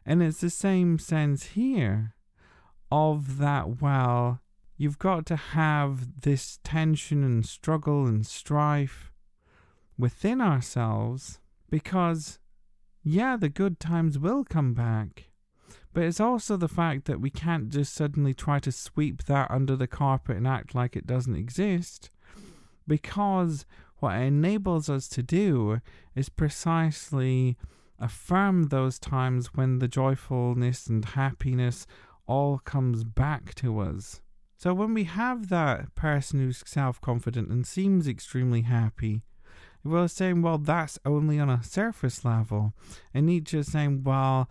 And 0.07 0.22
it's 0.22 0.40
the 0.40 0.48
same 0.48 0.98
sense 0.98 1.44
here 1.48 2.14
of 2.95 3.39
that, 3.39 3.83
well, 3.83 4.41
you've 4.77 5.01
got 5.01 5.27
to 5.27 5.37
have 5.37 6.21
this 6.23 6.61
tension 6.63 7.25
and 7.25 7.45
struggle 7.45 8.07
and 8.07 8.25
strife 8.25 9.11
within 9.99 10.41
ourselves 10.41 11.41
because, 11.71 12.39
yeah, 13.03 13.37
the 13.37 13.49
good 13.49 13.81
times 13.81 14.17
will 14.17 14.45
come 14.45 14.75
back. 14.75 15.31
But 15.93 16.05
it's 16.05 16.21
also 16.21 16.57
the 16.57 16.69
fact 16.69 17.07
that 17.07 17.21
we 17.21 17.31
can't 17.31 17.69
just 17.69 17.95
suddenly 17.95 18.33
try 18.33 18.61
to 18.61 18.71
sweep 18.71 19.25
that 19.25 19.51
under 19.51 19.75
the 19.75 19.89
carpet 19.89 20.37
and 20.37 20.47
act 20.47 20.73
like 20.75 20.95
it 20.95 21.07
doesn't 21.07 21.37
exist. 21.37 22.11
Because 22.87 23.67
what 23.99 24.17
it 24.17 24.23
enables 24.23 24.89
us 24.89 25.09
to 25.09 25.23
do 25.23 25.81
is 26.15 26.29
precisely 26.29 27.57
affirm 27.99 28.69
those 28.69 29.01
times 29.01 29.55
when 29.55 29.81
the 29.81 29.89
joyfulness 29.89 30.87
and 30.87 31.05
happiness 31.05 31.87
all 32.27 32.59
comes 32.59 33.05
back 33.05 33.55
to 33.57 33.79
us. 33.81 34.21
So 34.57 34.73
when 34.73 34.95
we 34.95 35.05
have 35.05 35.49
that 35.49 35.95
person 35.95 36.41
who's 36.41 36.63
self 36.67 37.01
confident 37.01 37.51
and 37.51 37.67
seems 37.67 38.09
extremely 38.09 38.63
happy, 38.63 39.23
we're 39.85 40.09
saying, 40.09 40.41
well, 40.41 40.59
that's 40.59 40.99
only 41.05 41.39
on 41.39 41.51
a 41.51 41.63
surface 41.63 42.25
level. 42.25 42.73
And 43.13 43.27
Nietzsche's 43.27 43.71
saying, 43.71 44.05
well, 44.05 44.49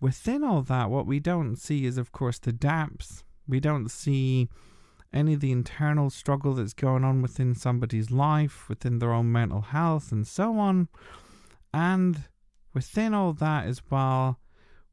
within 0.00 0.42
all 0.42 0.62
that, 0.62 0.90
what 0.90 1.06
we 1.06 1.20
don't 1.20 1.56
see 1.56 1.86
is, 1.86 1.96
of 1.96 2.10
course, 2.10 2.38
the 2.38 2.52
depths. 2.52 3.22
We 3.46 3.60
don't 3.60 3.90
see 3.90 4.48
any 5.12 5.34
of 5.34 5.40
the 5.40 5.52
internal 5.52 6.10
struggle 6.10 6.54
that's 6.54 6.74
going 6.74 7.04
on 7.04 7.22
within 7.22 7.54
somebody's 7.54 8.10
life, 8.10 8.68
within 8.68 8.98
their 8.98 9.12
own 9.12 9.30
mental 9.30 9.60
health, 9.60 10.10
and 10.10 10.26
so 10.26 10.58
on. 10.58 10.88
And 11.72 12.24
within 12.72 13.14
all 13.14 13.32
that 13.34 13.66
as 13.66 13.80
well, 13.90 14.40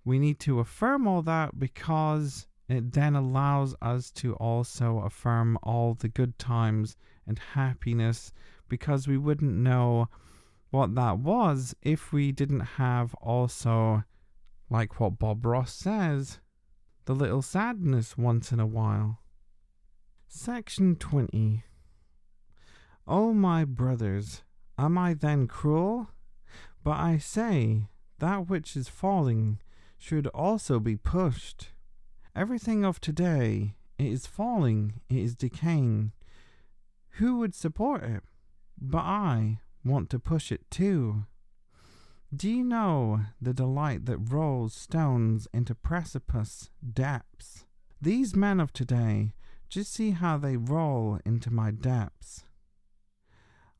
we 0.03 0.19
need 0.19 0.39
to 0.39 0.59
affirm 0.59 1.07
all 1.07 1.21
that 1.21 1.59
because 1.59 2.47
it 2.67 2.93
then 2.93 3.15
allows 3.15 3.75
us 3.81 4.09
to 4.11 4.33
also 4.35 4.99
affirm 4.99 5.57
all 5.61 5.93
the 5.93 6.07
good 6.07 6.39
times 6.39 6.95
and 7.27 7.37
happiness 7.53 8.31
because 8.69 9.07
we 9.07 9.17
wouldn't 9.17 9.51
know 9.51 10.07
what 10.69 10.95
that 10.95 11.19
was 11.19 11.75
if 11.81 12.13
we 12.13 12.31
didn't 12.31 12.61
have 12.77 13.13
also 13.15 14.03
like 14.69 14.99
what 14.99 15.19
Bob 15.19 15.45
Ross 15.45 15.73
says, 15.73 16.39
the 17.05 17.13
little 17.13 17.41
sadness 17.41 18.17
once 18.17 18.53
in 18.53 18.59
a 18.59 18.65
while. 18.65 19.19
Section 20.27 20.95
20. 20.95 21.63
O 23.05 23.33
my 23.33 23.65
brothers, 23.65 24.43
am 24.77 24.97
I 24.97 25.13
then 25.13 25.45
cruel? 25.45 26.09
But 26.83 26.97
I 26.97 27.17
say, 27.17 27.89
that 28.19 28.47
which 28.47 28.77
is 28.77 28.87
falling 28.87 29.59
should 30.01 30.25
also 30.27 30.79
be 30.79 30.97
pushed. 30.97 31.69
Everything 32.35 32.83
of 32.83 32.99
today, 32.99 33.75
is 33.99 34.25
falling, 34.25 34.93
it 35.09 35.17
is 35.17 35.35
decaying. 35.35 36.11
Who 37.17 37.37
would 37.37 37.53
support 37.53 38.03
it? 38.03 38.23
But 38.81 39.03
I 39.03 39.59
want 39.85 40.09
to 40.09 40.19
push 40.19 40.51
it 40.51 40.69
too. 40.71 41.25
Do 42.35 42.49
you 42.49 42.63
know 42.63 43.21
the 43.39 43.53
delight 43.53 44.05
that 44.05 44.17
rolls 44.17 44.73
stones 44.73 45.47
into 45.53 45.75
precipice 45.75 46.71
depths? 46.81 47.65
These 48.01 48.35
men 48.35 48.59
of 48.59 48.73
today, 48.73 49.33
just 49.69 49.93
see 49.93 50.11
how 50.11 50.39
they 50.39 50.57
roll 50.57 51.19
into 51.25 51.51
my 51.51 51.69
depths. 51.69 52.43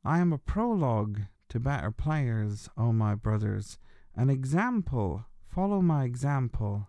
I 0.04 0.20
am 0.20 0.32
a 0.32 0.38
prologue 0.38 1.22
to 1.48 1.58
better 1.58 1.90
players, 1.90 2.68
O 2.76 2.92
my 2.92 3.16
brothers, 3.16 3.78
an 4.14 4.30
example, 4.30 5.24
follow 5.52 5.82
my 5.82 6.04
example, 6.04 6.88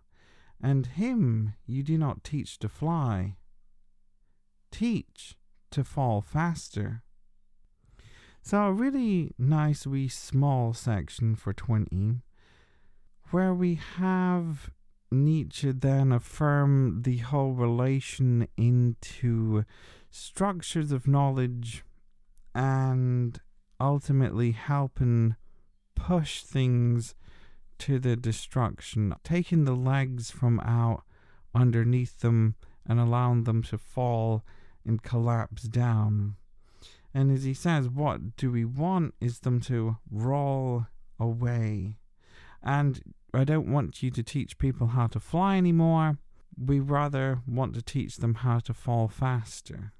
and 0.61 0.85
him 0.85 1.53
you 1.65 1.83
do 1.83 1.97
not 1.97 2.23
teach 2.23 2.57
to 2.59 2.69
fly. 2.69 3.35
Teach 4.71 5.35
to 5.71 5.83
fall 5.83 6.21
faster. 6.21 7.03
So, 8.41 8.63
a 8.63 8.73
really 8.73 9.31
nice, 9.37 9.85
wee 9.85 10.07
small 10.07 10.73
section 10.73 11.35
for 11.35 11.53
20, 11.53 12.21
where 13.31 13.53
we 13.53 13.79
have 13.97 14.69
Nietzsche 15.11 15.71
then 15.71 16.11
affirm 16.11 17.01
the 17.03 17.17
whole 17.17 17.53
relation 17.53 18.47
into 18.57 19.63
structures 20.09 20.91
of 20.91 21.07
knowledge 21.07 21.83
and 22.55 23.39
ultimately 23.79 24.51
helping 24.51 25.35
push 25.95 26.43
things 26.43 27.15
to 27.83 27.99
the 27.99 28.15
destruction, 28.15 29.13
taking 29.25 29.65
the 29.65 29.75
legs 29.75 30.31
from 30.31 30.57
out 30.61 31.03
underneath 31.53 32.21
them 32.21 32.55
and 32.87 32.97
allowing 32.97 33.43
them 33.43 33.61
to 33.61 33.77
fall 33.77 34.43
and 34.85 35.03
collapse 35.03 35.63
down. 35.63 36.35
And 37.13 37.29
as 37.29 37.43
he 37.43 37.53
says, 37.53 37.89
what 37.89 38.37
do 38.37 38.49
we 38.49 38.63
want 38.63 39.15
is 39.19 39.41
them 39.41 39.59
to 39.61 39.97
roll 40.09 40.87
away. 41.19 41.97
And 42.63 43.01
I 43.33 43.43
don't 43.43 43.69
want 43.69 44.01
you 44.01 44.09
to 44.11 44.23
teach 44.23 44.57
people 44.57 44.87
how 44.87 45.07
to 45.07 45.19
fly 45.19 45.57
anymore. 45.57 46.17
We 46.57 46.79
rather 46.79 47.39
want 47.45 47.73
to 47.75 47.81
teach 47.81 48.15
them 48.15 48.35
how 48.35 48.59
to 48.59 48.73
fall 48.73 49.09
faster. 49.09 49.91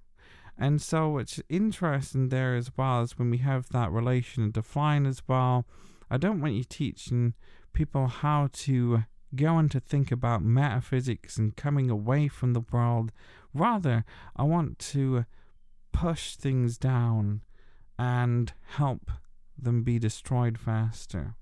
And 0.58 0.82
so 0.82 1.10
what's 1.10 1.42
interesting 1.50 2.30
there 2.30 2.56
as 2.56 2.72
well 2.78 3.02
is 3.02 3.20
when 3.20 3.30
we 3.30 3.40
have 3.40 3.70
that 3.70 3.92
relation 3.92 4.54
to 4.54 4.62
flying 4.62 5.06
as 5.06 5.22
well. 5.28 5.66
I 6.10 6.18
don't 6.18 6.40
want 6.40 6.54
you 6.54 6.64
teaching 6.64 7.34
people 7.74 8.08
how 8.08 8.50
to 8.54 9.04
go 9.36 9.58
and 9.58 9.72
to 9.72 9.80
think 9.80 10.12
about 10.12 10.44
metaphysics 10.44 11.38
and 11.38 11.56
coming 11.56 11.90
away 11.90 12.28
from 12.28 12.54
the 12.54 12.64
world. 12.72 13.12
Rather, 13.54 14.06
I 14.36 14.44
want 14.44 14.80
to 14.80 15.26
push 15.92 16.36
things 16.36 16.78
down 16.78 17.42
and 17.98 18.54
help 18.78 19.12
them 19.58 19.84
be 19.84 20.00
destroyed 20.00 20.58
faster. 20.58 21.36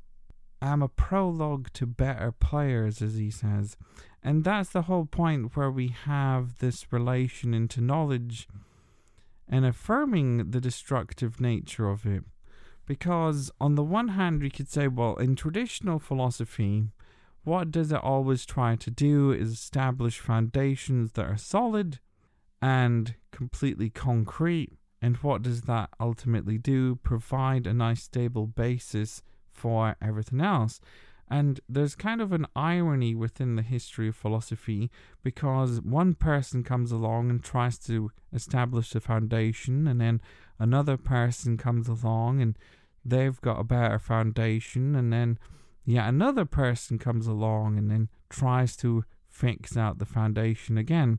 I'm 0.62 0.82
a 0.82 0.88
prologue 0.88 1.70
to 1.74 1.86
better 1.86 2.32
players, 2.32 3.02
as 3.02 3.16
he 3.16 3.32
says. 3.32 3.78
And 4.22 4.44
that's 4.44 4.70
the 4.70 4.84
whole 4.84 5.06
point 5.06 5.56
where 5.56 5.72
we 5.72 5.88
have 5.88 6.60
this 6.60 6.92
relation 6.92 7.54
into 7.54 7.82
knowledge 7.82 8.48
and 9.50 9.66
affirming 9.66 10.52
the 10.52 10.62
destructive 10.62 11.42
nature 11.42 11.90
of 11.90 12.06
it. 12.06 12.24
Because, 12.86 13.52
on 13.60 13.76
the 13.76 13.84
one 13.84 14.10
hand, 14.10 14.42
we 14.42 14.50
could 14.50 14.70
say, 14.70 14.88
well, 14.88 15.16
in 15.16 15.36
traditional 15.36 16.00
philosophy, 16.00 16.90
what 17.44 17.72
does 17.72 17.92
it 17.92 18.04
always 18.04 18.46
try 18.46 18.76
to 18.76 18.92
do 18.92 19.32
is 19.32 19.52
establish 19.52 20.20
foundations 20.20 21.14
that 21.14 21.26
are 21.26 21.38
solid 21.38 22.00
and 22.62 23.16
completely 23.32 23.90
concrete. 23.90 24.74
And 25.02 25.18
what 25.18 25.42
does 25.42 25.64
that 25.64 25.90
ultimately 26.00 26.58
do? 26.58 26.96
Provide 26.98 27.66
a 27.66 27.74
nice 27.74 28.04
stable 28.04 28.46
basis 28.46 29.24
for 29.52 29.96
everything 30.02 30.42
else. 30.42 30.80
And 31.32 31.62
there's 31.70 31.96
kind 31.96 32.20
of 32.20 32.34
an 32.34 32.46
irony 32.58 33.16
within 33.16 33.56
the 33.56 33.62
history 33.62 34.10
of 34.10 34.18
philosophy 34.18 34.92
because 35.24 35.80
one 35.80 36.14
person 36.14 36.62
comes 36.62 36.92
along 36.92 37.30
and 37.30 37.42
tries 37.42 37.78
to 37.86 38.12
establish 38.34 38.94
a 38.94 39.00
foundation, 39.00 39.88
and 39.88 40.02
then 40.02 40.20
another 40.60 40.98
person 40.98 41.58
comes 41.58 41.88
along 41.88 42.42
and 42.42 42.58
they've 43.06 43.40
got 43.40 43.62
a 43.62 43.64
better 43.64 43.98
foundation, 43.98 44.94
and 44.94 45.14
then 45.14 45.40
yet 45.86 46.10
another 46.10 46.44
person 46.44 47.00
comes 47.00 47.28
along 47.28 47.78
and 47.78 47.90
then 47.90 48.10
tries 48.30 48.76
to 48.76 49.06
fix 49.30 49.78
out 49.78 50.00
the 50.00 50.06
foundation 50.06 50.78
again. 50.78 51.18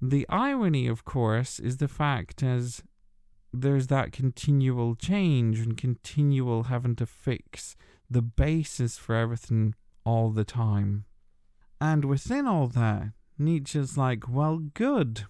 The 0.00 0.24
irony, 0.28 0.86
of 0.86 1.04
course, 1.04 1.58
is 1.58 1.78
the 1.78 1.88
fact 1.88 2.44
as 2.44 2.84
there's 3.52 3.88
that 3.88 4.12
continual 4.12 4.94
change 4.94 5.58
and 5.58 5.76
continual 5.76 6.64
having 6.64 6.94
to 6.96 7.06
fix 7.06 7.74
the 8.14 8.22
basis 8.22 8.96
for 8.96 9.14
everything 9.14 9.74
all 10.04 10.30
the 10.30 10.44
time. 10.44 11.04
And 11.80 12.04
within 12.04 12.46
all 12.46 12.68
that, 12.68 13.08
Nietzsche's 13.38 13.98
like, 13.98 14.28
well, 14.28 14.58
good. 14.72 15.24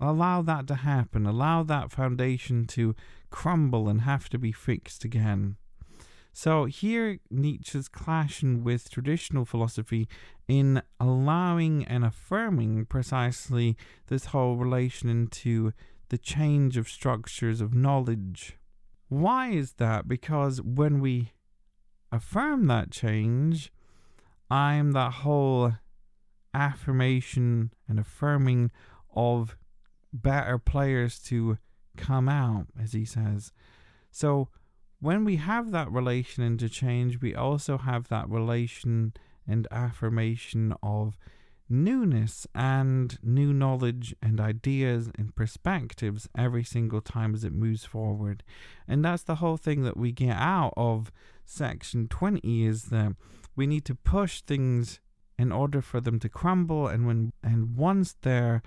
Allow 0.00 0.42
that 0.42 0.66
to 0.66 0.74
happen. 0.74 1.26
Allow 1.26 1.62
that 1.62 1.92
foundation 1.92 2.66
to 2.66 2.94
crumble 3.30 3.88
and 3.88 4.02
have 4.02 4.28
to 4.30 4.38
be 4.38 4.52
fixed 4.52 5.04
again. 5.04 5.56
So 6.32 6.66
here 6.66 7.18
Nietzsche's 7.30 7.88
clashing 7.88 8.64
with 8.64 8.90
traditional 8.90 9.44
philosophy 9.44 10.08
in 10.48 10.82
allowing 10.98 11.84
and 11.84 12.04
affirming 12.04 12.86
precisely 12.86 13.76
this 14.08 14.26
whole 14.26 14.56
relation 14.56 15.08
into 15.08 15.72
the 16.08 16.18
change 16.18 16.76
of 16.76 16.88
structures 16.88 17.60
of 17.60 17.74
knowledge. 17.74 18.56
Why 19.08 19.50
is 19.50 19.74
that? 19.74 20.08
Because 20.08 20.60
when 20.60 21.00
we 21.00 21.32
affirm 22.10 22.66
that 22.66 22.90
change, 22.90 23.72
I'm 24.50 24.92
that 24.92 25.12
whole 25.12 25.74
affirmation 26.54 27.72
and 27.88 27.98
affirming 27.98 28.70
of 29.14 29.56
better 30.12 30.58
players 30.58 31.18
to 31.18 31.58
come 31.96 32.28
out, 32.28 32.66
as 32.80 32.92
he 32.92 33.04
says. 33.04 33.52
So 34.10 34.48
when 35.00 35.24
we 35.24 35.36
have 35.36 35.70
that 35.70 35.90
relation 35.90 36.42
into 36.42 36.68
change, 36.68 37.20
we 37.20 37.34
also 37.34 37.78
have 37.78 38.08
that 38.08 38.28
relation 38.28 39.12
and 39.46 39.66
affirmation 39.70 40.74
of 40.82 41.16
newness 41.68 42.46
and 42.54 43.18
new 43.22 43.52
knowledge 43.52 44.14
and 44.22 44.40
ideas 44.40 45.10
and 45.18 45.34
perspectives 45.36 46.28
every 46.36 46.64
single 46.64 47.00
time 47.00 47.34
as 47.34 47.44
it 47.44 47.52
moves 47.52 47.84
forward. 47.84 48.42
And 48.86 49.04
that's 49.04 49.22
the 49.22 49.36
whole 49.36 49.58
thing 49.58 49.82
that 49.82 49.96
we 49.96 50.10
get 50.10 50.36
out 50.36 50.72
of 50.76 51.12
section 51.48 52.08
20 52.08 52.64
is 52.64 52.84
that 52.84 53.14
we 53.56 53.66
need 53.66 53.84
to 53.86 53.94
push 53.94 54.42
things 54.42 55.00
in 55.38 55.52
order 55.52 55.80
for 55.80 56.00
them 56.00 56.18
to 56.18 56.28
crumble 56.28 56.86
and 56.88 57.06
when 57.06 57.32
and 57.42 57.76
once 57.76 58.16
they're 58.22 58.62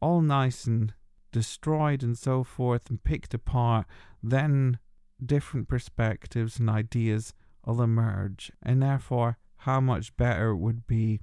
all 0.00 0.20
nice 0.20 0.66
and 0.66 0.94
destroyed 1.32 2.02
and 2.02 2.18
so 2.18 2.42
forth 2.42 2.88
and 2.90 3.04
picked 3.04 3.34
apart, 3.34 3.86
then 4.22 4.78
different 5.24 5.68
perspectives 5.68 6.58
and 6.58 6.68
ideas 6.68 7.34
will 7.64 7.82
emerge. 7.82 8.50
And 8.62 8.82
therefore, 8.82 9.38
how 9.58 9.80
much 9.80 10.16
better 10.16 10.50
it 10.50 10.56
would 10.56 10.86
be 10.86 11.20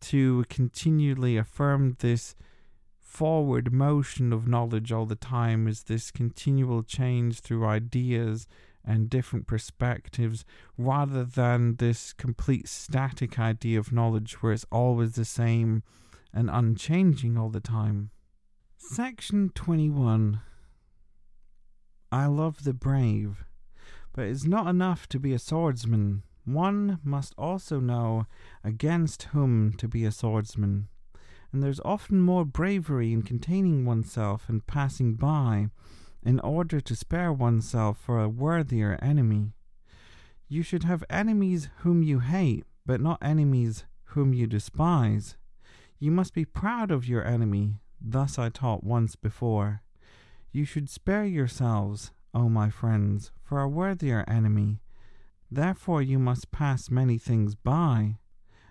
to 0.00 0.44
continually 0.48 1.36
affirm 1.36 1.96
this 2.00 2.34
forward 3.00 3.72
motion 3.72 4.32
of 4.32 4.46
knowledge 4.46 4.92
all 4.92 5.06
the 5.06 5.14
time 5.14 5.66
is 5.68 5.84
this 5.84 6.10
continual 6.10 6.82
change 6.82 7.40
through 7.40 7.66
ideas 7.66 8.46
and 8.86 9.10
different 9.10 9.46
perspectives 9.46 10.44
rather 10.78 11.24
than 11.24 11.76
this 11.76 12.12
complete 12.12 12.68
static 12.68 13.38
idea 13.38 13.78
of 13.78 13.92
knowledge 13.92 14.34
where 14.34 14.52
it's 14.52 14.66
always 14.70 15.12
the 15.12 15.24
same 15.24 15.82
and 16.32 16.48
unchanging 16.50 17.36
all 17.36 17.48
the 17.48 17.60
time. 17.60 18.10
Section 18.76 19.50
21 19.54 20.40
I 22.12 22.26
love 22.26 22.62
the 22.62 22.72
brave, 22.72 23.44
but 24.12 24.26
it's 24.26 24.44
not 24.44 24.68
enough 24.68 25.08
to 25.08 25.18
be 25.18 25.32
a 25.32 25.38
swordsman. 25.38 26.22
One 26.44 27.00
must 27.02 27.34
also 27.36 27.80
know 27.80 28.26
against 28.62 29.24
whom 29.24 29.72
to 29.78 29.88
be 29.88 30.04
a 30.04 30.12
swordsman, 30.12 30.86
and 31.52 31.62
there's 31.62 31.80
often 31.84 32.20
more 32.20 32.44
bravery 32.44 33.12
in 33.12 33.22
containing 33.22 33.84
oneself 33.84 34.48
and 34.48 34.66
passing 34.66 35.14
by, 35.14 35.70
in 36.26 36.40
order 36.40 36.80
to 36.80 36.94
spare 36.94 37.32
oneself 37.32 37.96
for 37.98 38.20
a 38.20 38.28
worthier 38.28 38.98
enemy. 39.00 39.52
You 40.48 40.62
should 40.62 40.82
have 40.84 41.04
enemies 41.08 41.70
whom 41.78 42.02
you 42.02 42.18
hate, 42.18 42.64
but 42.84 43.00
not 43.00 43.18
enemies 43.22 43.86
whom 44.10 44.34
you 44.34 44.46
despise. 44.46 45.36
You 45.98 46.10
must 46.10 46.34
be 46.34 46.44
proud 46.44 46.90
of 46.90 47.08
your 47.08 47.24
enemy, 47.24 47.80
thus 48.00 48.38
I 48.38 48.50
taught 48.50 48.84
once 48.84 49.16
before. 49.16 49.82
You 50.52 50.64
should 50.64 50.90
spare 50.90 51.24
yourselves, 51.24 52.10
O 52.34 52.50
my 52.50 52.68
friends, 52.68 53.30
for 53.42 53.62
a 53.62 53.68
worthier 53.68 54.24
enemy 54.28 54.80
Therefore, 55.50 56.02
you 56.02 56.18
must 56.18 56.50
pass 56.50 56.90
many 56.90 57.18
things 57.18 57.54
by. 57.54 58.18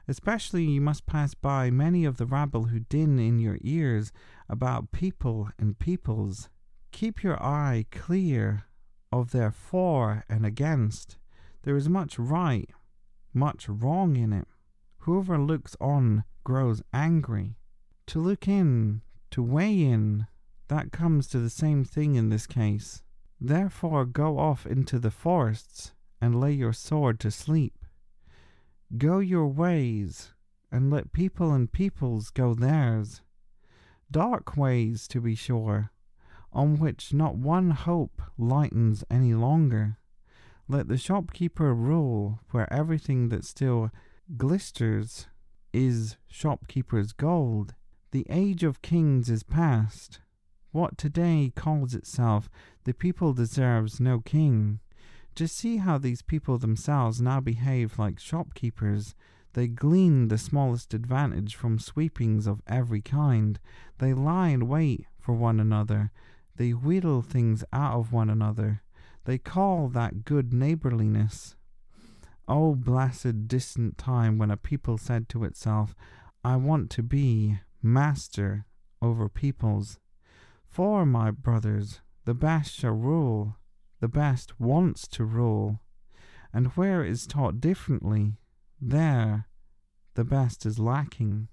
Especially, 0.08 0.66
you 0.66 0.82
must 0.82 1.06
pass 1.06 1.34
by 1.34 1.72
many 1.72 2.06
of 2.06 2.18
the 2.18 2.26
rabble 2.26 2.66
who 2.66 2.82
din 2.82 3.18
in 3.18 3.40
your 3.40 3.58
ears 3.62 4.12
about 4.50 4.92
people 4.92 5.50
and 5.58 5.80
peoples. 5.80 6.50
Keep 6.96 7.24
your 7.24 7.44
eye 7.44 7.86
clear 7.92 8.64
of 9.12 9.32
their 9.32 9.52
for 9.52 10.24
and 10.30 10.46
against. 10.46 11.18
There 11.64 11.76
is 11.76 11.90
much 11.90 12.18
right, 12.18 12.70
much 13.34 13.68
wrong 13.68 14.16
in 14.16 14.32
it. 14.32 14.48
Whoever 15.00 15.38
looks 15.38 15.76
on 15.82 16.24
grows 16.46 16.82
angry. 16.94 17.58
To 18.08 18.22
look 18.22 18.48
in, 18.48 19.02
to 19.32 19.44
weigh 19.44 19.82
in, 19.82 20.28
that 20.70 20.94
comes 20.94 21.28
to 21.28 21.40
the 21.40 21.50
same 21.50 21.84
thing 21.84 22.16
in 22.16 22.30
this 22.30 22.48
case. 22.48 23.04
Therefore, 23.42 24.06
go 24.06 24.40
off 24.40 24.66
into 24.66 24.98
the 24.98 25.12
forests 25.12 25.92
and 26.22 26.40
lay 26.40 26.54
your 26.54 26.72
sword 26.72 27.20
to 27.20 27.30
sleep. 27.30 27.78
Go 28.98 29.20
your 29.20 29.48
ways, 29.48 30.32
and 30.72 30.90
let 30.90 31.12
people 31.12 31.52
and 31.52 31.70
peoples 31.70 32.30
go 32.30 32.54
theirs. 32.54 33.22
Dark 34.10 34.56
ways, 34.56 35.10
to 35.10 35.20
be 35.20 35.36
sure, 35.36 35.92
on 36.56 36.80
which 36.80 37.14
not 37.14 37.36
one 37.36 37.72
hope 37.72 38.22
lightens 38.38 39.04
any 39.12 39.34
longer. 39.34 39.98
Let 40.68 40.88
the 40.88 40.98
shopkeeper 40.98 41.76
rule 41.76 42.40
where 42.52 42.72
everything 42.74 43.30
that 43.30 43.46
still 43.46 43.92
glisters 44.36 45.28
is 45.74 46.18
shopkeeper's 46.28 47.12
gold. 47.12 47.76
The 48.12 48.26
age 48.30 48.64
of 48.64 48.82
kings 48.82 49.30
is 49.30 49.44
past. 49.44 50.22
What 50.72 50.98
today 50.98 51.52
calls 51.56 51.94
itself 51.94 52.50
the 52.86 52.94
people 52.94 53.34
deserves 53.34 54.00
no 54.00 54.22
king. 54.22 54.80
Just 55.36 55.58
see 55.58 55.78
how 55.78 55.98
these 55.98 56.22
people 56.22 56.58
themselves 56.58 57.22
now 57.22 57.42
behave 57.42 58.00
like 58.00 58.20
shopkeepers. 58.20 59.14
They 59.54 59.68
glean 59.68 60.30
the 60.30 60.38
smallest 60.38 60.94
advantage 60.94 61.56
from 61.56 61.80
sweepings 61.80 62.48
of 62.48 62.62
every 62.68 63.02
kind. 63.02 63.60
They 64.00 64.14
lie 64.14 64.50
in 64.50 64.68
wait 64.68 65.06
for 65.20 65.34
one 65.34 65.60
another. 65.60 66.12
They 66.58 66.72
wheedle 66.72 67.22
things 67.22 67.64
out 67.74 68.00
of 68.00 68.14
one 68.14 68.30
another. 68.30 68.82
They 69.26 69.38
call 69.38 69.90
that 69.90 70.24
good 70.24 70.54
neighborliness. 70.54 71.56
Oh, 72.48 72.76
blessed 72.76 73.48
distant 73.48 73.98
time 73.98 74.38
when 74.38 74.52
a 74.52 74.58
people 74.58 74.98
said 74.98 75.28
to 75.30 75.44
itself, 75.44 75.96
I 76.44 76.56
want 76.58 76.90
to 76.92 77.04
be 77.04 77.60
master 77.82 78.66
over 79.02 79.28
peoples. 79.28 80.00
For, 80.68 81.06
my 81.06 81.32
brothers, 81.32 82.02
the 82.26 82.34
best 82.34 82.74
shall 82.74 82.92
rule, 82.92 83.58
the 84.00 84.08
best 84.08 84.60
wants 84.60 85.08
to 85.10 85.26
rule, 85.26 85.80
and 86.54 86.68
where 86.76 87.04
it 87.04 87.10
is 87.10 87.26
taught 87.26 87.60
differently, 87.60 88.38
there 88.80 89.48
the 90.14 90.24
best 90.24 90.66
is 90.66 90.80
lacking. 90.80 91.48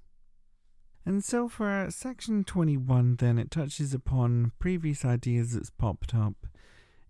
And 1.04 1.24
so 1.24 1.48
for 1.48 1.88
section 1.90 2.44
21, 2.44 3.16
then 3.16 3.38
it 3.38 3.50
touches 3.50 3.92
upon 3.92 4.52
previous 4.58 5.04
ideas 5.04 5.52
that's 5.52 5.70
popped 5.70 6.14
up 6.14 6.46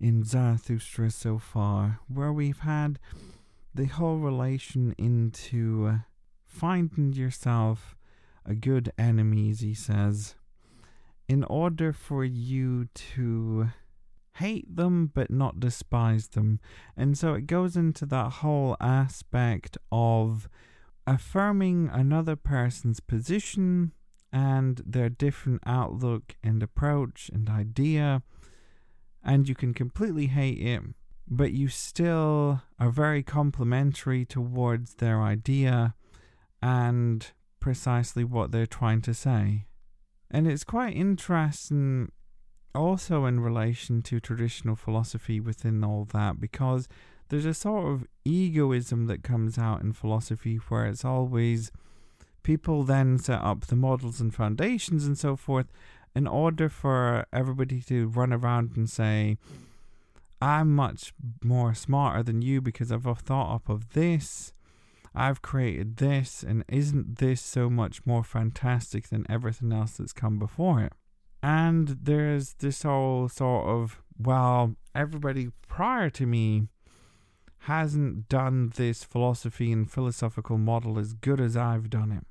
in 0.00 0.24
Zarathustra 0.24 1.10
so 1.10 1.38
far, 1.38 2.00
where 2.08 2.32
we've 2.32 2.60
had 2.60 2.98
the 3.74 3.86
whole 3.86 4.16
relation 4.16 4.94
into 4.98 5.86
uh, 5.86 5.96
finding 6.46 7.12
yourself 7.12 7.94
a 8.44 8.54
good 8.54 8.92
enemy, 8.98 9.50
as 9.50 9.60
he 9.60 9.74
says, 9.74 10.34
in 11.28 11.44
order 11.44 11.92
for 11.92 12.24
you 12.24 12.88
to 12.94 13.68
hate 14.36 14.74
them 14.74 15.10
but 15.14 15.30
not 15.30 15.60
despise 15.60 16.28
them. 16.28 16.60
And 16.96 17.16
so 17.16 17.34
it 17.34 17.46
goes 17.46 17.76
into 17.76 18.06
that 18.06 18.32
whole 18.32 18.76
aspect 18.80 19.76
of 19.90 20.48
affirming 21.06 21.90
another 21.92 22.36
person's 22.36 23.00
position 23.00 23.92
and 24.32 24.82
their 24.86 25.08
different 25.08 25.62
outlook 25.66 26.36
and 26.42 26.62
approach 26.62 27.30
and 27.32 27.50
idea, 27.50 28.22
and 29.22 29.48
you 29.48 29.54
can 29.54 29.74
completely 29.74 30.26
hate 30.26 30.58
it, 30.58 30.82
but 31.28 31.52
you 31.52 31.68
still 31.68 32.62
are 32.78 32.90
very 32.90 33.22
complimentary 33.22 34.24
towards 34.24 34.94
their 34.94 35.20
idea 35.20 35.94
and 36.62 37.32
precisely 37.60 38.24
what 38.24 38.50
they're 38.50 38.66
trying 38.66 39.02
to 39.02 39.14
say. 39.14 39.66
And 40.30 40.46
it's 40.46 40.64
quite 40.64 40.96
interesting 40.96 42.10
also 42.74 43.26
in 43.26 43.40
relation 43.40 44.02
to 44.02 44.18
traditional 44.18 44.76
philosophy 44.76 45.40
within 45.40 45.84
all 45.84 46.06
that 46.06 46.40
because 46.40 46.88
there's 47.32 47.46
a 47.46 47.54
sort 47.54 47.90
of 47.90 48.06
egoism 48.26 49.06
that 49.06 49.22
comes 49.22 49.56
out 49.56 49.80
in 49.80 49.90
philosophy 49.90 50.56
where 50.68 50.84
it's 50.84 51.02
always 51.02 51.72
people 52.42 52.82
then 52.82 53.18
set 53.18 53.40
up 53.40 53.62
the 53.68 53.74
models 53.74 54.20
and 54.20 54.34
foundations 54.34 55.06
and 55.06 55.16
so 55.16 55.34
forth 55.34 55.72
in 56.14 56.26
order 56.26 56.68
for 56.68 57.24
everybody 57.32 57.80
to 57.80 58.06
run 58.08 58.34
around 58.34 58.76
and 58.76 58.90
say, 58.90 59.38
I'm 60.42 60.74
much 60.74 61.14
more 61.42 61.72
smarter 61.72 62.22
than 62.22 62.42
you 62.42 62.60
because 62.60 62.92
I've 62.92 63.04
thought 63.20 63.54
up 63.54 63.70
of 63.70 63.94
this. 63.94 64.52
I've 65.14 65.40
created 65.40 65.96
this, 65.96 66.42
and 66.42 66.64
isn't 66.68 67.16
this 67.16 67.40
so 67.40 67.70
much 67.70 68.04
more 68.04 68.24
fantastic 68.24 69.08
than 69.08 69.24
everything 69.30 69.72
else 69.72 69.92
that's 69.92 70.12
come 70.12 70.38
before 70.38 70.82
it? 70.82 70.92
And 71.42 71.96
there's 72.02 72.52
this 72.58 72.82
whole 72.82 73.30
sort 73.30 73.68
of, 73.68 74.02
well, 74.18 74.76
everybody 74.94 75.48
prior 75.66 76.10
to 76.10 76.26
me 76.26 76.68
hasn't 77.66 78.28
done 78.28 78.72
this 78.76 79.04
philosophy 79.04 79.70
and 79.70 79.90
philosophical 79.90 80.58
model 80.58 80.98
as 80.98 81.12
good 81.12 81.40
as 81.40 81.56
I've 81.56 81.90
done 81.90 82.10
it. 82.10 82.26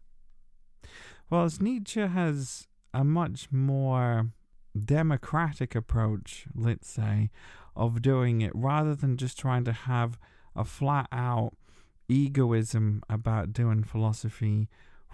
Whilst 1.30 1.62
Nietzsche 1.62 2.02
has 2.02 2.67
a 2.94 3.06
much 3.06 3.52
more 3.52 4.32
democratic 4.78 5.74
approach, 5.74 6.46
let's 6.54 6.89
say, 6.89 7.30
of 7.76 8.02
doing 8.02 8.41
it 8.41 8.52
rather 8.54 8.94
than 8.94 9.15
just 9.15 9.39
trying 9.39 9.63
to 9.63 9.72
have 9.72 10.20
a 10.56 10.65
flat 10.65 11.08
out 11.13 11.54
egoism 12.10 13.02
about 13.10 13.54
doing 13.54 13.84
philosophy 13.84 14.67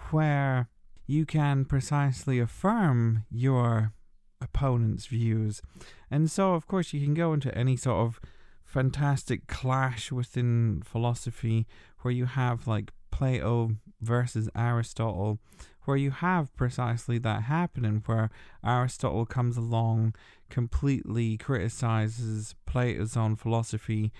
where 0.10 0.67
you 1.06 1.25
can 1.25 1.63
precisely 1.63 2.39
affirm 2.39 3.23
your 3.30 3.93
opponent's 4.41 5.06
views. 5.06 5.62
And 6.10 6.30
so, 6.32 6.53
of 6.53 6.67
course, 6.67 6.93
you 6.93 7.03
can 7.03 7.13
go 7.13 7.34
into 7.34 7.56
any 7.56 7.75
sort 7.77 7.97
of 7.97 8.19
fantastic 8.67 9.47
clash 9.47 10.12
within 10.12 10.84
philosophy 10.86 11.65
where 12.01 12.12
you 12.12 12.25
have 12.25 12.67
like 12.67 12.91
Plato 13.10 13.71
versus 14.01 14.49
Aristotle, 14.56 15.39
where 15.86 15.97
you 15.97 16.12
have 16.12 16.56
precisely 16.56 17.17
that 17.17 17.43
happening, 17.43 18.03
where 18.06 18.30
Aristotle 18.63 19.25
comes 19.25 19.58
along, 19.58 20.13
completely 20.49 21.38
criticizes 21.38 22.53
Plato's 22.65 23.17
own 23.17 23.38
philosophy, 23.38 24.12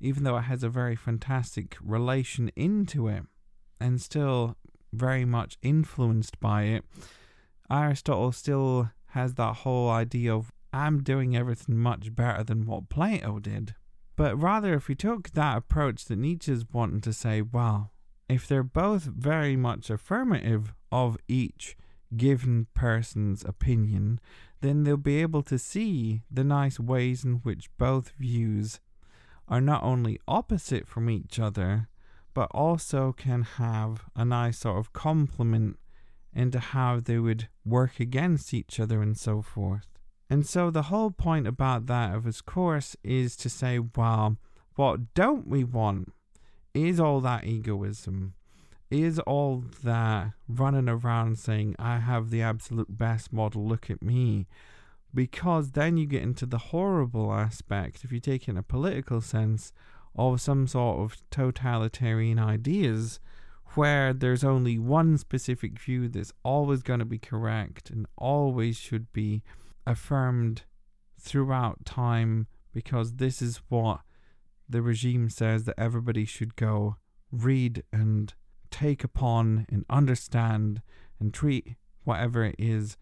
even 0.00 0.24
though 0.24 0.36
it 0.36 0.42
has 0.42 0.62
a 0.62 0.68
very 0.68 0.96
fantastic 0.96 1.76
relation 1.80 2.50
into 2.56 3.08
it, 3.08 3.22
and 3.80 4.02
still 4.02 4.56
very 4.92 5.24
much 5.24 5.56
influenced 5.62 6.38
by 6.40 6.64
it. 6.64 6.84
Aristotle 7.70 8.32
still 8.32 8.90
has 9.10 9.34
that 9.34 9.58
whole 9.58 9.88
idea 9.88 10.34
of 10.34 10.52
I'm 10.72 11.02
doing 11.02 11.36
everything 11.36 11.78
much 11.78 12.14
better 12.14 12.42
than 12.42 12.66
what 12.66 12.88
Plato 12.88 13.38
did. 13.38 13.74
But 14.22 14.40
rather, 14.40 14.74
if 14.74 14.86
we 14.86 14.94
took 14.94 15.30
that 15.30 15.56
approach 15.56 16.04
that 16.04 16.16
Nietzsche's 16.16 16.64
wanting 16.72 17.00
to 17.00 17.12
say, 17.12 17.42
well, 17.42 17.90
if 18.28 18.46
they're 18.46 18.62
both 18.62 19.02
very 19.02 19.56
much 19.56 19.90
affirmative 19.90 20.72
of 20.92 21.18
each 21.26 21.76
given 22.16 22.68
person's 22.72 23.44
opinion, 23.44 24.20
then 24.60 24.84
they'll 24.84 24.96
be 24.96 25.20
able 25.20 25.42
to 25.42 25.58
see 25.58 26.22
the 26.30 26.44
nice 26.44 26.78
ways 26.78 27.24
in 27.24 27.40
which 27.42 27.76
both 27.78 28.10
views 28.10 28.78
are 29.48 29.60
not 29.60 29.82
only 29.82 30.20
opposite 30.28 30.86
from 30.86 31.10
each 31.10 31.40
other, 31.40 31.88
but 32.32 32.48
also 32.52 33.10
can 33.10 33.42
have 33.42 34.04
a 34.14 34.24
nice 34.24 34.58
sort 34.58 34.78
of 34.78 34.92
complement 34.92 35.80
into 36.32 36.60
how 36.60 37.00
they 37.00 37.18
would 37.18 37.48
work 37.64 37.98
against 37.98 38.54
each 38.54 38.78
other 38.78 39.02
and 39.02 39.18
so 39.18 39.42
forth. 39.42 39.91
And 40.32 40.46
so 40.46 40.70
the 40.70 40.84
whole 40.84 41.10
point 41.10 41.46
about 41.46 41.84
that 41.88 42.14
of 42.14 42.24
his 42.24 42.40
course 42.40 42.96
is 43.04 43.36
to 43.36 43.50
say, 43.50 43.78
well, 43.78 44.38
what 44.76 45.12
don't 45.12 45.46
we 45.46 45.62
want 45.62 46.14
is 46.72 46.98
all 46.98 47.20
that 47.20 47.44
egoism, 47.44 48.32
is 48.90 49.18
all 49.18 49.62
that 49.84 50.32
running 50.48 50.88
around 50.88 51.38
saying, 51.38 51.76
I 51.78 51.98
have 51.98 52.30
the 52.30 52.40
absolute 52.40 52.96
best 52.96 53.30
model, 53.30 53.68
look 53.68 53.90
at 53.90 54.00
me. 54.02 54.46
Because 55.12 55.72
then 55.72 55.98
you 55.98 56.06
get 56.06 56.22
into 56.22 56.46
the 56.46 56.72
horrible 56.72 57.30
aspect, 57.34 58.02
if 58.02 58.10
you 58.10 58.18
take 58.18 58.48
in 58.48 58.56
a 58.56 58.62
political 58.62 59.20
sense, 59.20 59.74
of 60.16 60.40
some 60.40 60.66
sort 60.66 61.00
of 61.00 61.18
totalitarian 61.28 62.38
ideas 62.38 63.20
where 63.74 64.14
there's 64.14 64.44
only 64.44 64.78
one 64.78 65.18
specific 65.18 65.78
view 65.78 66.08
that's 66.08 66.32
always 66.42 66.82
going 66.82 67.00
to 67.00 67.04
be 67.04 67.18
correct 67.18 67.90
and 67.90 68.06
always 68.16 68.78
should 68.78 69.12
be 69.12 69.42
affirmed 69.86 70.62
throughout 71.20 71.84
time 71.84 72.46
because 72.72 73.14
this 73.14 73.40
is 73.40 73.60
what 73.68 74.00
the 74.68 74.82
regime 74.82 75.28
says 75.28 75.64
that 75.64 75.78
everybody 75.78 76.24
should 76.24 76.56
go 76.56 76.96
read 77.30 77.82
and 77.92 78.34
take 78.70 79.04
upon 79.04 79.66
and 79.68 79.84
understand 79.88 80.82
and 81.20 81.32
treat 81.32 81.76
whatever 82.04 82.44
it 82.44 82.56
is 82.58 82.96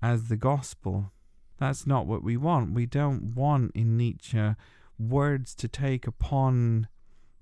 as 0.00 0.28
the 0.28 0.36
gospel. 0.36 1.12
That's 1.58 1.86
not 1.86 2.06
what 2.06 2.22
we 2.22 2.36
want. 2.36 2.74
We 2.74 2.86
don't 2.86 3.34
want 3.34 3.72
in 3.74 3.96
Nietzsche 3.96 4.54
words 4.98 5.54
to 5.56 5.68
take 5.68 6.06
upon 6.06 6.88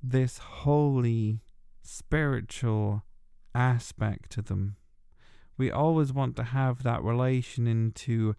this 0.02 0.38
holy 0.38 1.40
spiritual 1.82 3.04
aspect 3.54 4.30
to 4.32 4.42
them. 4.42 4.76
We 5.56 5.70
always 5.70 6.12
want 6.12 6.36
to 6.36 6.44
have 6.44 6.82
that 6.82 7.02
relation 7.02 7.66
into 7.66 8.34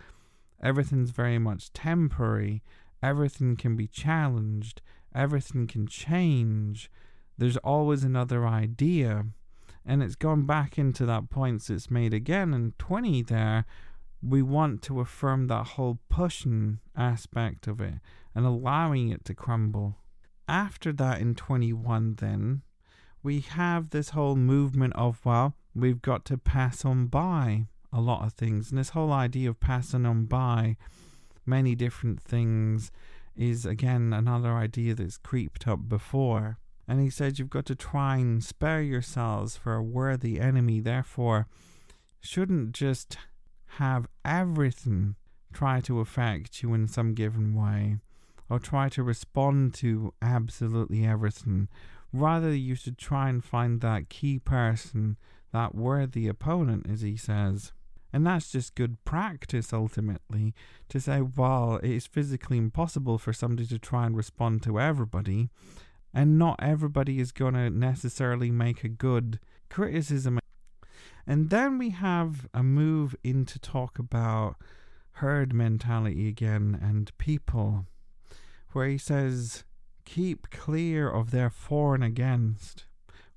everything's 0.61 1.11
very 1.11 1.37
much 1.37 1.71
temporary, 1.73 2.63
everything 3.01 3.55
can 3.55 3.75
be 3.75 3.87
challenged, 3.87 4.81
everything 5.13 5.67
can 5.67 5.87
change. 5.87 6.89
There's 7.37 7.57
always 7.57 8.03
another 8.03 8.47
idea. 8.47 9.25
And 9.85 10.01
it's 10.01 10.15
gone 10.15 10.45
back 10.45 10.77
into 10.77 11.05
that 11.05 11.29
points 11.29 11.69
it's 11.69 11.91
made 11.91 12.13
again 12.13 12.53
in 12.53 12.73
20 12.79 13.23
there. 13.23 13.65
We 14.21 14.41
want 14.41 14.81
to 14.83 15.01
affirm 15.01 15.47
that 15.47 15.67
whole 15.67 15.99
pushing 16.09 16.79
aspect 16.95 17.67
of 17.67 17.81
it 17.81 17.95
and 18.33 18.45
allowing 18.45 19.09
it 19.09 19.25
to 19.25 19.33
crumble. 19.33 19.97
After 20.47 20.93
that, 20.93 21.19
in 21.19 21.35
21, 21.35 22.15
then, 22.15 22.61
we 23.21 23.41
have 23.41 23.89
this 23.89 24.09
whole 24.09 24.35
movement 24.35 24.93
of, 24.95 25.19
well, 25.25 25.55
we've 25.75 26.01
got 26.01 26.25
to 26.25 26.37
pass 26.37 26.85
on 26.85 27.07
by 27.07 27.67
a 27.91 28.01
lot 28.01 28.25
of 28.25 28.33
things. 28.33 28.69
And 28.69 28.79
this 28.79 28.89
whole 28.89 29.11
idea 29.11 29.49
of 29.49 29.59
passing 29.59 30.05
on 30.05 30.25
by 30.25 30.77
many 31.45 31.75
different 31.75 32.21
things 32.21 32.91
is, 33.35 33.65
again, 33.65 34.13
another 34.13 34.53
idea 34.53 34.95
that's 34.95 35.17
creeped 35.17 35.67
up 35.67 35.87
before. 35.89 36.57
And 36.87 36.99
he 36.99 37.09
said, 37.09 37.39
You've 37.39 37.49
got 37.49 37.65
to 37.67 37.75
try 37.75 38.17
and 38.17 38.43
spare 38.43 38.81
yourselves 38.81 39.57
for 39.57 39.75
a 39.75 39.83
worthy 39.83 40.39
enemy. 40.39 40.79
Therefore, 40.79 41.47
shouldn't 42.19 42.73
just 42.73 43.17
have 43.77 44.07
everything 44.23 45.15
try 45.51 45.79
to 45.81 45.99
affect 45.99 46.61
you 46.61 46.73
in 46.73 46.87
some 46.87 47.13
given 47.13 47.53
way 47.53 47.97
or 48.49 48.59
try 48.59 48.89
to 48.89 49.03
respond 49.03 49.73
to 49.73 50.13
absolutely 50.21 51.05
everything. 51.05 51.67
Rather, 52.11 52.53
you 52.53 52.75
should 52.75 52.97
try 52.97 53.29
and 53.29 53.43
find 53.43 53.81
that 53.81 54.09
key 54.09 54.37
person, 54.39 55.17
that 55.53 55.73
worthy 55.73 56.27
opponent, 56.27 56.87
as 56.89 57.01
he 57.01 57.15
says. 57.15 57.71
And 58.11 58.27
that's 58.27 58.51
just 58.51 58.75
good 58.75 59.03
practice 59.05 59.73
ultimately 59.73 60.53
to 60.89 60.99
say, 60.99 61.21
well, 61.21 61.77
it 61.77 61.89
is 61.89 62.05
physically 62.05 62.57
impossible 62.57 63.17
for 63.17 63.33
somebody 63.33 63.65
to 63.67 63.79
try 63.79 64.05
and 64.05 64.15
respond 64.15 64.61
to 64.63 64.79
everybody, 64.79 65.49
and 66.13 66.37
not 66.37 66.59
everybody 66.61 67.19
is 67.19 67.31
going 67.31 67.55
to 67.55 67.71
necessarily 67.71 68.51
make 68.51 68.83
a 68.83 68.89
good 68.89 69.39
criticism. 69.69 70.37
And 71.25 71.49
then 71.49 71.77
we 71.79 71.89
have 71.89 72.47
a 72.53 72.61
move 72.61 73.15
into 73.23 73.57
talk 73.57 73.97
about 73.97 74.57
herd 75.13 75.53
mentality 75.53 76.27
again 76.27 76.77
and 76.79 77.17
people, 77.17 77.85
where 78.73 78.87
he 78.87 78.97
says, 78.99 79.63
keep 80.05 80.51
clear 80.51 81.09
of 81.09 81.31
their 81.31 81.49
for 81.49 81.95
and 81.95 82.03
against, 82.03 82.85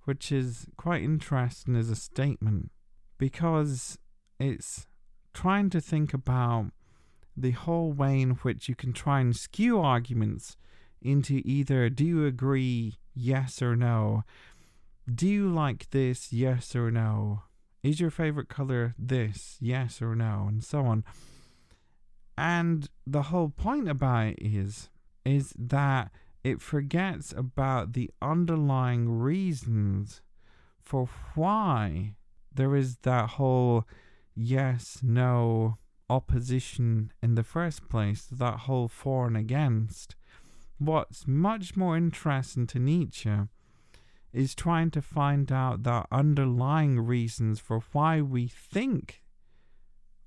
which 0.06 0.32
is 0.32 0.66
quite 0.76 1.02
interesting 1.02 1.76
as 1.76 1.90
a 1.90 1.96
statement 1.96 2.70
because 3.18 3.98
it's 4.38 4.86
trying 5.34 5.68
to 5.68 5.80
think 5.80 6.14
about 6.14 6.70
the 7.36 7.50
whole 7.50 7.92
way 7.92 8.20
in 8.20 8.30
which 8.36 8.68
you 8.68 8.74
can 8.74 8.92
try 8.92 9.20
and 9.20 9.36
skew 9.36 9.80
arguments 9.80 10.56
into 11.02 11.42
either 11.44 11.90
do 11.90 12.04
you 12.04 12.24
agree, 12.24 12.94
yes 13.14 13.60
or 13.60 13.76
no? 13.76 14.24
Do 15.12 15.28
you 15.28 15.48
like 15.48 15.90
this, 15.90 16.32
yes 16.32 16.74
or 16.74 16.90
no? 16.90 17.42
Is 17.82 18.00
your 18.00 18.10
favorite 18.10 18.48
color 18.48 18.94
this, 18.98 19.56
yes 19.60 20.00
or 20.00 20.14
no? 20.14 20.46
And 20.48 20.64
so 20.64 20.86
on. 20.86 21.04
And 22.38 22.88
the 23.06 23.22
whole 23.22 23.48
point 23.48 23.88
about 23.88 24.28
it 24.28 24.38
is, 24.40 24.88
is 25.24 25.52
that 25.58 26.10
it 26.46 26.62
forgets 26.62 27.32
about 27.36 27.92
the 27.92 28.08
underlying 28.22 29.08
reasons 29.18 30.22
for 30.80 31.08
why 31.34 32.14
there 32.54 32.76
is 32.76 32.98
that 32.98 33.30
whole 33.30 33.84
yes, 34.32 35.00
no 35.02 35.76
opposition 36.08 37.12
in 37.20 37.34
the 37.34 37.42
first 37.42 37.88
place, 37.88 38.28
that 38.30 38.60
whole 38.60 38.86
for 38.86 39.26
and 39.26 39.36
against. 39.36 40.14
What's 40.78 41.26
much 41.26 41.76
more 41.76 41.96
interesting 41.96 42.68
to 42.68 42.78
Nietzsche 42.78 43.38
is 44.32 44.54
trying 44.54 44.92
to 44.92 45.02
find 45.02 45.50
out 45.50 45.82
the 45.82 46.04
underlying 46.12 47.00
reasons 47.00 47.58
for 47.58 47.80
why 47.90 48.20
we 48.20 48.46
think 48.46 49.20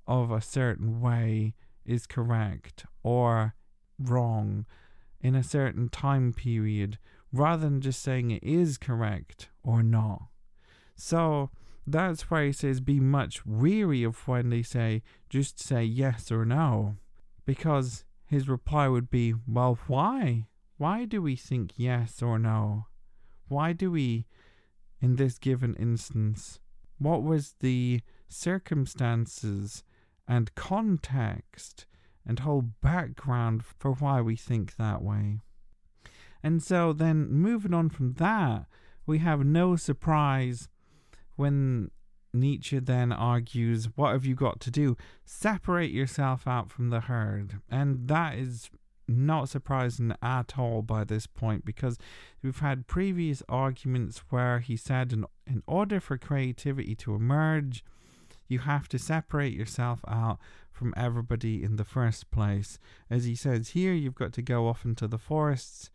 of 0.06 0.30
a 0.30 0.42
certain 0.42 1.00
way 1.00 1.54
is 1.86 2.06
correct 2.06 2.84
or 3.02 3.54
wrong 3.98 4.66
in 5.20 5.34
a 5.34 5.42
certain 5.42 5.88
time 5.88 6.32
period 6.32 6.98
rather 7.32 7.64
than 7.64 7.80
just 7.80 8.02
saying 8.02 8.30
it 8.30 8.42
is 8.42 8.78
correct 8.78 9.48
or 9.62 9.82
not. 9.82 10.28
So, 10.96 11.50
that's 11.86 12.30
why 12.30 12.46
he 12.46 12.52
says 12.52 12.80
be 12.80 13.00
much 13.00 13.44
weary 13.46 14.02
of 14.04 14.28
when 14.28 14.50
they 14.50 14.62
say 14.62 15.02
just 15.28 15.58
say 15.60 15.82
yes 15.84 16.30
or 16.30 16.44
no. 16.44 16.96
Because 17.46 18.04
his 18.26 18.48
reply 18.48 18.88
would 18.88 19.10
be, 19.10 19.34
well, 19.46 19.78
why? 19.86 20.46
Why 20.76 21.04
do 21.04 21.20
we 21.20 21.36
think 21.36 21.72
yes 21.76 22.22
or 22.22 22.38
no? 22.38 22.86
Why 23.48 23.72
do 23.72 23.90
we, 23.90 24.26
in 25.00 25.16
this 25.16 25.38
given 25.38 25.74
instance, 25.74 26.60
what 26.98 27.22
was 27.22 27.54
the 27.60 28.02
circumstances 28.28 29.82
and 30.28 30.54
context 30.54 31.86
and 32.26 32.38
whole 32.38 32.62
background 32.82 33.64
for 33.64 33.92
why 33.92 34.20
we 34.20 34.36
think 34.36 34.76
that 34.76 35.02
way? 35.02 35.40
And 36.42 36.62
so 36.62 36.92
then 36.92 37.30
moving 37.30 37.74
on 37.74 37.90
from 37.90 38.14
that, 38.14 38.66
we 39.06 39.18
have 39.18 39.44
no 39.44 39.76
surprise 39.76 40.68
when 41.36 41.90
Nietzsche 42.32 42.78
then 42.78 43.12
argues, 43.12 43.88
What 43.96 44.12
have 44.12 44.24
you 44.24 44.34
got 44.34 44.60
to 44.60 44.70
do? 44.70 44.96
Separate 45.24 45.90
yourself 45.90 46.46
out 46.46 46.70
from 46.70 46.90
the 46.90 47.00
herd. 47.00 47.60
And 47.70 48.08
that 48.08 48.38
is 48.38 48.70
not 49.08 49.48
surprising 49.48 50.14
at 50.22 50.56
all 50.56 50.82
by 50.82 51.04
this 51.04 51.26
point 51.26 51.64
because 51.64 51.98
we've 52.42 52.60
had 52.60 52.86
previous 52.86 53.42
arguments 53.48 54.22
where 54.30 54.60
he 54.60 54.76
said, 54.76 55.12
in, 55.12 55.24
in 55.46 55.62
order 55.66 56.00
for 56.00 56.16
creativity 56.16 56.94
to 56.94 57.14
emerge, 57.14 57.84
you 58.50 58.58
have 58.58 58.88
to 58.88 58.98
separate 58.98 59.54
yourself 59.54 60.00
out 60.08 60.38
from 60.72 60.92
everybody 60.96 61.62
in 61.62 61.76
the 61.76 61.84
first 61.84 62.30
place. 62.30 62.78
As 63.08 63.24
he 63.24 63.34
says 63.34 63.70
here, 63.70 63.92
you've 63.92 64.14
got 64.14 64.32
to 64.34 64.42
go 64.42 64.66
off 64.66 64.84
into 64.84 65.06
the 65.06 65.18
forests 65.18 65.90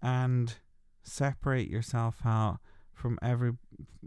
and 0.00 0.54
separate 1.02 1.68
yourself 1.68 2.18
out 2.24 2.58
from 2.92 3.18
every 3.20 3.52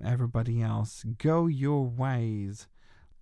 everybody 0.03 0.61
else. 0.61 1.03
Go 1.17 1.47
your 1.47 1.85
ways 1.85 2.67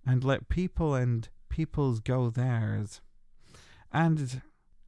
and 0.06 0.22
let 0.22 0.48
people 0.48 0.94
and 0.94 1.28
peoples 1.48 2.00
go 2.00 2.30
theirs. 2.30 3.00
And 3.92 4.42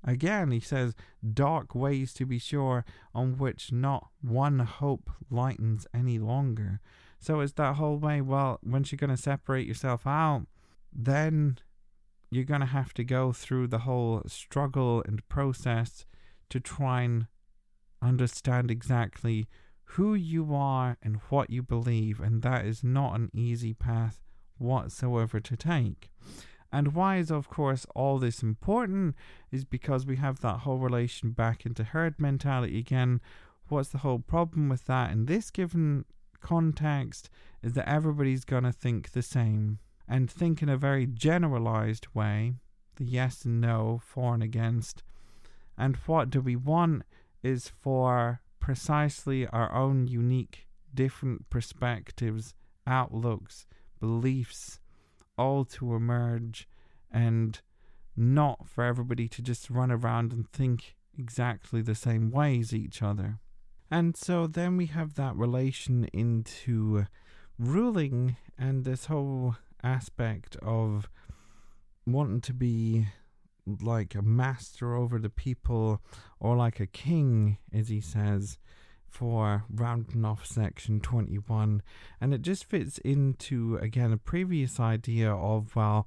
again, 0.04 0.50
he 0.50 0.60
says, 0.60 0.94
dark 1.34 1.74
ways 1.74 2.12
to 2.14 2.26
be 2.26 2.38
sure, 2.38 2.84
on 3.14 3.36
which 3.36 3.72
not 3.72 4.08
one 4.22 4.60
hope 4.60 5.10
lightens 5.30 5.86
any 5.92 6.18
longer. 6.18 6.80
So 7.20 7.40
it's 7.40 7.52
that 7.54 7.76
whole 7.76 7.98
way, 7.98 8.22
well, 8.22 8.58
once 8.64 8.90
you're 8.90 8.96
going 8.96 9.14
to 9.14 9.16
separate 9.16 9.66
yourself 9.66 10.06
out, 10.06 10.46
then 10.92 11.58
you're 12.30 12.44
going 12.44 12.60
to 12.60 12.66
have 12.66 12.94
to 12.94 13.04
go 13.04 13.32
through 13.32 13.66
the 13.66 13.80
whole 13.80 14.22
struggle 14.26 15.04
and 15.06 15.28
process 15.28 16.06
to 16.48 16.60
try 16.60 17.02
and 17.02 17.26
understand 18.00 18.70
exactly 18.70 19.46
who 19.84 20.14
you 20.14 20.54
are 20.54 20.96
and 21.02 21.20
what 21.28 21.50
you 21.50 21.62
believe, 21.62 22.20
and 22.20 22.42
that 22.42 22.64
is 22.64 22.82
not 22.82 23.16
an 23.16 23.30
easy 23.34 23.74
path 23.74 24.20
whatsoever 24.56 25.40
to 25.40 25.56
take. 25.56 26.10
And 26.72 26.94
why 26.94 27.16
is, 27.16 27.30
of 27.30 27.48
course, 27.48 27.84
all 27.94 28.18
this 28.18 28.42
important 28.42 29.16
is 29.50 29.64
because 29.64 30.06
we 30.06 30.16
have 30.16 30.40
that 30.40 30.60
whole 30.60 30.78
relation 30.78 31.32
back 31.32 31.66
into 31.66 31.82
herd 31.82 32.14
mentality 32.18 32.78
again. 32.78 33.20
What's 33.68 33.88
the 33.88 33.98
whole 33.98 34.20
problem 34.20 34.68
with 34.68 34.86
that 34.86 35.10
in 35.10 35.26
this 35.26 35.50
given 35.50 36.04
context 36.40 37.30
is 37.62 37.74
that 37.74 37.88
everybody's 37.88 38.44
going 38.44 38.64
to 38.64 38.72
think 38.72 39.12
the 39.12 39.22
same 39.22 39.78
and 40.08 40.30
think 40.30 40.62
in 40.62 40.68
a 40.68 40.76
very 40.76 41.06
generalized 41.06 42.06
way 42.14 42.54
the 42.96 43.04
yes 43.04 43.44
and 43.44 43.60
no, 43.60 44.00
for 44.04 44.34
and 44.34 44.42
against. 44.42 45.02
And 45.78 45.96
what 46.06 46.28
do 46.28 46.40
we 46.40 46.56
want 46.56 47.02
is 47.42 47.68
for 47.68 48.42
precisely 48.58 49.46
our 49.46 49.74
own 49.74 50.06
unique, 50.06 50.66
different 50.94 51.48
perspectives, 51.48 52.54
outlooks, 52.86 53.66
beliefs, 53.98 54.80
all 55.38 55.64
to 55.64 55.94
emerge, 55.94 56.68
and 57.10 57.60
not 58.14 58.68
for 58.68 58.84
everybody 58.84 59.28
to 59.28 59.40
just 59.40 59.70
run 59.70 59.90
around 59.90 60.32
and 60.32 60.50
think 60.50 60.96
exactly 61.18 61.80
the 61.80 61.94
same 61.94 62.30
way 62.30 62.60
as 62.60 62.74
each 62.74 63.02
other. 63.02 63.38
And 63.90 64.16
so 64.16 64.46
then 64.46 64.76
we 64.76 64.86
have 64.86 65.14
that 65.14 65.34
relation 65.34 66.04
into 66.12 67.06
ruling 67.58 68.36
and 68.56 68.84
this 68.84 69.06
whole 69.06 69.56
aspect 69.82 70.56
of 70.62 71.08
wanting 72.06 72.40
to 72.42 72.54
be 72.54 73.08
like 73.66 74.14
a 74.14 74.22
master 74.22 74.94
over 74.94 75.18
the 75.18 75.30
people 75.30 76.00
or 76.38 76.56
like 76.56 76.80
a 76.80 76.86
king, 76.86 77.58
as 77.72 77.88
he 77.88 78.00
says, 78.00 78.58
for 79.08 79.64
rounding 79.68 80.24
off 80.24 80.46
section 80.46 81.00
21. 81.00 81.82
And 82.20 82.32
it 82.32 82.42
just 82.42 82.64
fits 82.64 82.98
into, 82.98 83.76
again, 83.76 84.12
a 84.12 84.16
previous 84.16 84.78
idea 84.78 85.32
of, 85.32 85.74
well, 85.74 86.06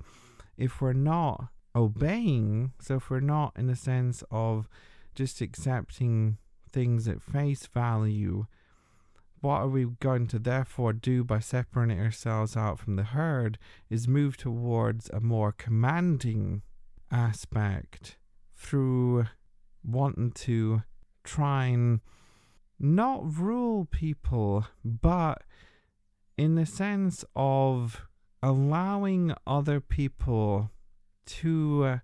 if 0.57 0.81
we're 0.81 0.93
not 0.93 1.49
obeying, 1.75 2.71
so 2.79 2.95
if 2.95 3.09
we're 3.09 3.19
not 3.19 3.53
in 3.57 3.67
the 3.67 3.75
sense 3.75 4.23
of 4.31 4.69
just 5.15 5.41
accepting 5.41 6.37
things 6.73 7.07
at 7.07 7.21
face 7.21 7.67
value, 7.67 8.47
what 9.39 9.57
are 9.57 9.69
we 9.69 9.85
going 9.99 10.27
to 10.27 10.39
therefore 10.39 10.93
do 10.93 11.23
by 11.23 11.39
separating 11.39 11.99
ourselves 11.99 12.57
out 12.57 12.79
from 12.79 12.95
the 12.95 13.03
herd 13.03 13.57
is 13.89 14.07
move 14.07 14.35
towards 14.37 15.09
a 15.09 15.19
more 15.19 15.51
commanding 15.51 16.61
aspect 17.11 18.17
through 18.55 19.25
wanting 19.85 20.31
to 20.31 20.83
try 21.23 21.65
and 21.65 21.99
not 22.79 23.37
rule 23.37 23.85
people, 23.85 24.65
but 24.83 25.43
in 26.37 26.55
the 26.55 26.65
sense 26.65 27.23
of 27.35 28.07
allowing 28.41 29.33
other 29.45 29.79
people 29.79 30.71
to 31.25 31.99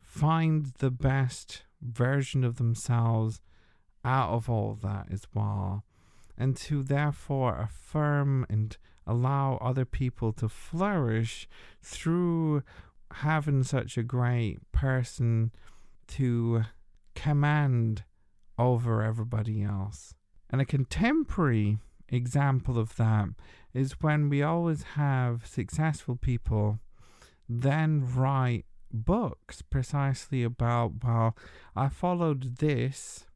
find 0.00 0.72
the 0.78 0.90
best 0.90 1.62
version 1.82 2.42
of 2.42 2.56
themselves 2.56 3.40
out 4.06 4.30
of 4.30 4.48
all 4.48 4.78
that 4.82 5.08
as 5.10 5.24
well, 5.34 5.84
and 6.38 6.56
to 6.56 6.82
therefore 6.82 7.58
affirm 7.58 8.46
and 8.48 8.76
allow 9.06 9.56
other 9.56 9.84
people 9.84 10.32
to 10.32 10.48
flourish 10.48 11.48
through 11.82 12.62
having 13.12 13.62
such 13.62 13.98
a 13.98 14.02
great 14.02 14.58
person 14.72 15.50
to 16.06 16.62
command 17.14 18.04
over 18.58 19.02
everybody 19.02 19.62
else. 19.62 20.14
And 20.50 20.60
a 20.60 20.64
contemporary 20.64 21.78
example 22.08 22.78
of 22.78 22.96
that 22.96 23.28
is 23.74 24.00
when 24.00 24.28
we 24.28 24.42
always 24.42 24.82
have 24.94 25.46
successful 25.46 26.16
people 26.16 26.78
then 27.48 28.06
write 28.14 28.64
books 28.92 29.62
precisely 29.62 30.42
about, 30.42 31.04
well, 31.04 31.36
I 31.74 31.88
followed 31.88 32.58
this 32.58 33.26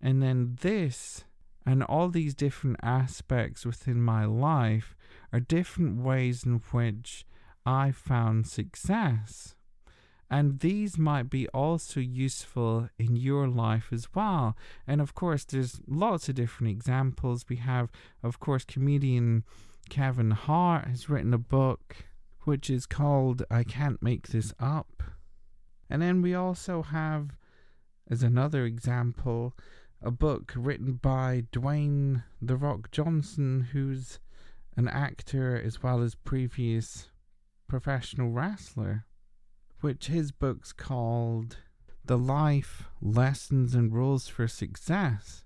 and 0.00 0.22
then 0.22 0.56
this 0.60 1.24
and 1.64 1.82
all 1.82 2.08
these 2.08 2.34
different 2.34 2.76
aspects 2.82 3.66
within 3.66 4.00
my 4.00 4.24
life 4.24 4.94
are 5.32 5.40
different 5.40 6.00
ways 6.00 6.44
in 6.44 6.62
which 6.70 7.26
I 7.64 7.90
found 7.90 8.46
success. 8.46 9.56
And 10.30 10.60
these 10.60 10.98
might 10.98 11.30
be 11.30 11.48
also 11.48 12.00
useful 12.00 12.88
in 12.98 13.16
your 13.16 13.48
life 13.48 13.88
as 13.92 14.08
well. 14.14 14.56
And 14.86 15.00
of 15.00 15.14
course, 15.14 15.44
there's 15.44 15.80
lots 15.86 16.28
of 16.28 16.34
different 16.34 16.70
examples. 16.70 17.44
We 17.48 17.56
have, 17.56 17.90
of 18.22 18.40
course, 18.40 18.64
comedian 18.64 19.44
Kevin 19.88 20.32
Hart 20.32 20.86
has 20.86 21.08
written 21.08 21.32
a 21.32 21.38
book 21.38 22.08
which 22.44 22.70
is 22.70 22.86
called 22.86 23.44
I 23.50 23.62
Can't 23.64 24.02
Make 24.02 24.28
This 24.28 24.52
Up. 24.58 25.02
And 25.88 26.02
then 26.02 26.22
we 26.22 26.34
also 26.34 26.82
have, 26.82 27.36
as 28.08 28.22
another 28.22 28.64
example, 28.64 29.54
a 30.02 30.10
book 30.10 30.52
written 30.54 30.94
by 30.94 31.44
Dwayne 31.52 32.24
The 32.40 32.56
Rock 32.56 32.90
Johnson, 32.90 33.68
who's 33.72 34.20
an 34.76 34.88
actor 34.88 35.60
as 35.60 35.82
well 35.82 36.02
as 36.02 36.14
previous 36.14 37.08
professional 37.66 38.30
wrestler 38.30 39.06
which 39.80 40.06
his 40.06 40.32
book's 40.32 40.72
called 40.72 41.58
The 42.04 42.18
Life 42.18 42.84
Lessons 43.00 43.74
and 43.74 43.92
Rules 43.92 44.28
for 44.28 44.48
Success. 44.48 45.44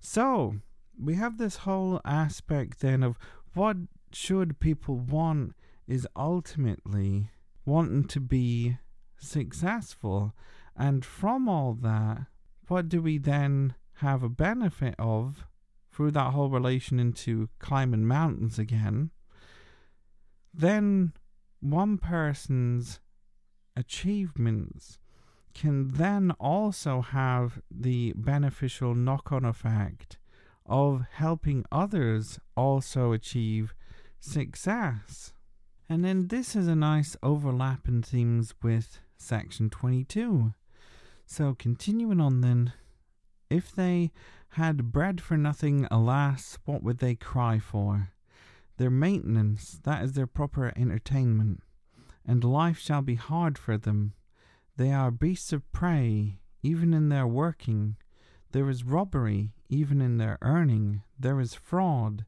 So, 0.00 0.56
we 1.00 1.14
have 1.14 1.38
this 1.38 1.58
whole 1.58 2.00
aspect 2.04 2.80
then 2.80 3.02
of 3.02 3.18
what 3.54 3.76
should 4.12 4.60
people 4.60 4.96
want 4.96 5.54
is 5.86 6.06
ultimately 6.16 7.30
wanting 7.64 8.04
to 8.08 8.20
be 8.20 8.78
successful. 9.18 10.34
And 10.76 11.04
from 11.04 11.48
all 11.48 11.74
that, 11.82 12.26
what 12.68 12.88
do 12.88 13.00
we 13.00 13.18
then 13.18 13.74
have 13.98 14.22
a 14.22 14.28
benefit 14.28 14.94
of 14.98 15.46
through 15.90 16.10
that 16.12 16.32
whole 16.32 16.50
relation 16.50 16.98
into 16.98 17.48
climbing 17.58 18.06
mountains 18.06 18.58
again? 18.58 19.10
Then 20.52 21.12
one 21.60 21.98
person's 21.98 23.00
achievements 23.76 24.98
can 25.54 25.88
then 25.88 26.30
also 26.38 27.00
have 27.00 27.60
the 27.70 28.12
beneficial 28.16 28.94
knock 28.94 29.32
on 29.32 29.44
effect 29.44 30.18
of 30.66 31.04
helping 31.12 31.64
others 31.72 32.38
also 32.56 33.12
achieve 33.12 33.74
success. 34.20 35.32
And 35.88 36.04
then 36.04 36.28
this 36.28 36.54
is 36.54 36.68
a 36.68 36.76
nice 36.76 37.16
overlap 37.22 37.88
in 37.88 38.02
themes 38.02 38.54
with 38.62 39.00
section 39.16 39.70
22. 39.70 40.52
So, 41.26 41.54
continuing 41.54 42.20
on 42.20 42.40
then, 42.40 42.72
if 43.50 43.72
they 43.74 44.12
had 44.50 44.92
bread 44.92 45.20
for 45.20 45.36
nothing, 45.36 45.86
alas, 45.90 46.58
what 46.64 46.82
would 46.82 46.98
they 46.98 47.14
cry 47.14 47.58
for? 47.58 48.10
Their 48.76 48.90
maintenance, 48.90 49.80
that 49.84 50.04
is 50.04 50.12
their 50.12 50.26
proper 50.26 50.72
entertainment 50.76 51.62
and 52.28 52.44
life 52.44 52.78
shall 52.78 53.00
be 53.00 53.14
hard 53.14 53.56
for 53.56 53.78
them. 53.78 54.12
They 54.76 54.92
are 54.92 55.10
beasts 55.10 55.50
of 55.54 55.72
prey, 55.72 56.40
even 56.62 56.92
in 56.92 57.08
their 57.08 57.26
working. 57.26 57.96
There 58.52 58.68
is 58.68 58.84
robbery, 58.84 59.54
even 59.70 60.02
in 60.02 60.18
their 60.18 60.36
earning. 60.42 61.02
There 61.18 61.40
is 61.40 61.54
fraud. 61.54 62.26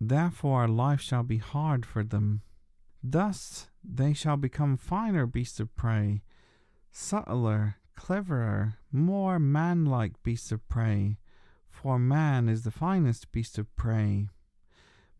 Therefore 0.00 0.68
life 0.68 1.00
shall 1.00 1.24
be 1.24 1.38
hard 1.38 1.84
for 1.84 2.04
them. 2.04 2.42
Thus 3.02 3.68
they 3.82 4.12
shall 4.12 4.36
become 4.36 4.76
finer 4.76 5.26
beasts 5.26 5.58
of 5.58 5.74
prey, 5.74 6.22
subtler, 6.92 7.77
cleverer, 7.98 8.78
more 8.92 9.40
manlike 9.40 10.22
beasts 10.22 10.52
of 10.52 10.66
prey, 10.68 11.18
for 11.68 11.98
man 11.98 12.48
is 12.48 12.62
the 12.62 12.70
finest 12.70 13.32
beast 13.32 13.58
of 13.58 13.74
prey. 13.74 14.28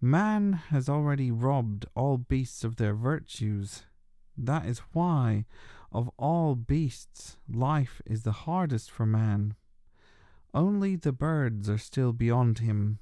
Man 0.00 0.52
has 0.52 0.88
already 0.88 1.32
robbed 1.32 1.86
all 1.96 2.18
beasts 2.18 2.62
of 2.62 2.76
their 2.76 2.94
virtues. 2.94 3.82
That 4.36 4.64
is 4.64 4.78
why, 4.92 5.44
of 5.90 6.08
all 6.16 6.54
beasts, 6.54 7.36
life 7.52 8.00
is 8.06 8.22
the 8.22 8.46
hardest 8.46 8.92
for 8.92 9.04
man. 9.04 9.56
Only 10.54 10.94
the 10.94 11.12
birds 11.12 11.68
are 11.68 11.78
still 11.78 12.12
beyond 12.12 12.60
him. 12.60 13.00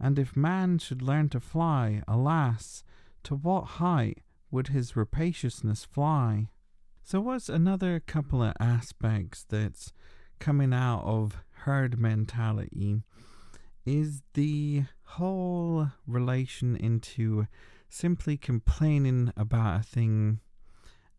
And 0.00 0.18
if 0.18 0.34
man 0.34 0.78
should 0.78 1.02
learn 1.02 1.28
to 1.28 1.40
fly, 1.40 2.02
alas, 2.08 2.82
to 3.24 3.36
what 3.36 3.78
height 3.82 4.22
would 4.50 4.68
his 4.68 4.96
rapaciousness 4.96 5.84
fly? 5.84 6.48
So, 7.04 7.20
what's 7.20 7.48
another 7.48 8.00
couple 8.00 8.42
of 8.42 8.54
aspects 8.60 9.44
that's 9.48 9.92
coming 10.38 10.72
out 10.72 11.02
of 11.04 11.36
herd 11.64 11.98
mentality 11.98 13.02
is 13.84 14.22
the 14.34 14.84
whole 15.02 15.88
relation 16.06 16.76
into 16.76 17.46
simply 17.88 18.36
complaining 18.36 19.32
about 19.36 19.80
a 19.80 19.82
thing 19.82 20.40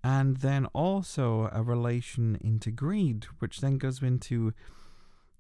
and 0.04 0.38
then 0.38 0.66
also 0.68 1.50
a 1.52 1.62
relation 1.62 2.38
into 2.42 2.72
greed, 2.72 3.26
which 3.40 3.60
then 3.60 3.78
goes 3.78 4.02
into 4.02 4.54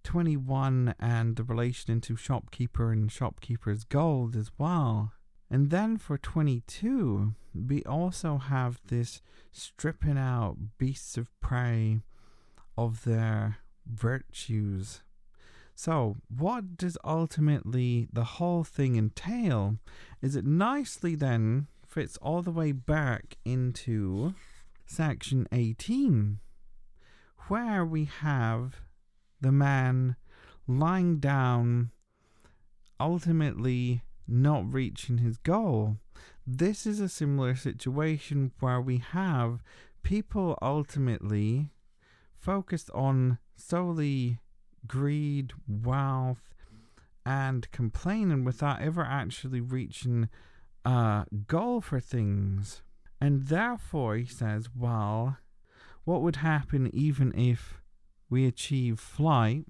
21 0.03 0.93
and 0.99 1.37
the 1.37 1.43
relation 1.43 1.93
into 1.93 2.15
shopkeeper 2.15 2.91
and 2.91 3.11
shopkeeper's 3.11 3.85
gold 3.85 4.35
as 4.35 4.51
well. 4.57 5.13
And 5.53 5.69
then 5.69 5.97
for 5.97 6.17
22, 6.17 7.35
we 7.53 7.83
also 7.83 8.37
have 8.39 8.81
this 8.87 9.21
stripping 9.51 10.17
out 10.17 10.57
beasts 10.79 11.15
of 11.15 11.29
prey 11.41 11.99
of 12.75 13.03
their 13.03 13.59
virtues. 13.85 15.03
So, 15.75 16.15
what 16.27 16.75
does 16.75 16.97
ultimately 17.03 18.07
the 18.11 18.23
whole 18.23 18.63
thing 18.63 18.95
entail? 18.95 19.77
Is 20.23 20.35
it 20.35 20.43
nicely 20.43 21.13
then 21.13 21.67
fits 21.87 22.17
all 22.17 22.41
the 22.41 22.49
way 22.49 22.71
back 22.71 23.37
into 23.45 24.33
section 24.87 25.47
18, 25.51 26.39
where 27.47 27.85
we 27.85 28.05
have 28.05 28.81
the 29.39 29.51
man 29.51 30.15
lying 30.65 31.19
down, 31.19 31.91
ultimately 32.99 34.01
not 34.27 34.71
reaching 34.71 35.19
his 35.19 35.37
goal. 35.37 35.97
This 36.45 36.85
is 36.85 36.99
a 36.99 37.09
similar 37.09 37.55
situation 37.55 38.51
where 38.59 38.81
we 38.81 38.97
have 38.97 39.63
people 40.03 40.57
ultimately 40.61 41.71
focused 42.37 42.89
on 42.91 43.37
solely 43.55 44.39
greed, 44.87 45.53
wealth, 45.67 46.53
and 47.25 47.71
complaining 47.71 48.43
without 48.43 48.81
ever 48.81 49.03
actually 49.03 49.61
reaching 49.61 50.27
a 50.83 51.25
goal 51.47 51.79
for 51.79 51.99
things. 51.99 52.81
And 53.21 53.47
therefore, 53.47 54.17
he 54.17 54.25
says, 54.25 54.67
well, 54.75 55.37
what 56.03 56.21
would 56.21 56.37
happen 56.37 56.89
even 56.93 57.33
if 57.37 57.81
we 58.29 58.45
achieve 58.45 58.99
flight, 58.99 59.65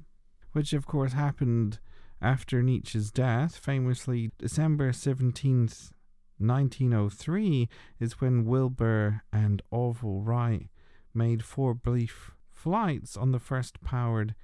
which 0.54 0.74
of 0.74 0.88
course 0.88 1.14
happened 1.14 1.80
after 2.24 2.64
Nietzsche's 2.64 3.12
death, 3.12 3.58
famously 3.58 4.32
December 4.38 4.92
17th, 4.92 5.92
1903 6.38 7.70
is 8.00 8.22
when 8.22 8.46
Wilbur 8.46 9.22
and 9.32 9.62
Orville 9.70 10.22
Wright 10.22 10.70
made 11.14 11.44
four 11.44 11.74
brief 11.74 12.32
flights 12.50 13.18
on 13.18 13.32
the 13.32 13.40
first 13.40 13.82
powered 13.84 14.36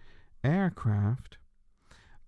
aircraft. 0.43 1.37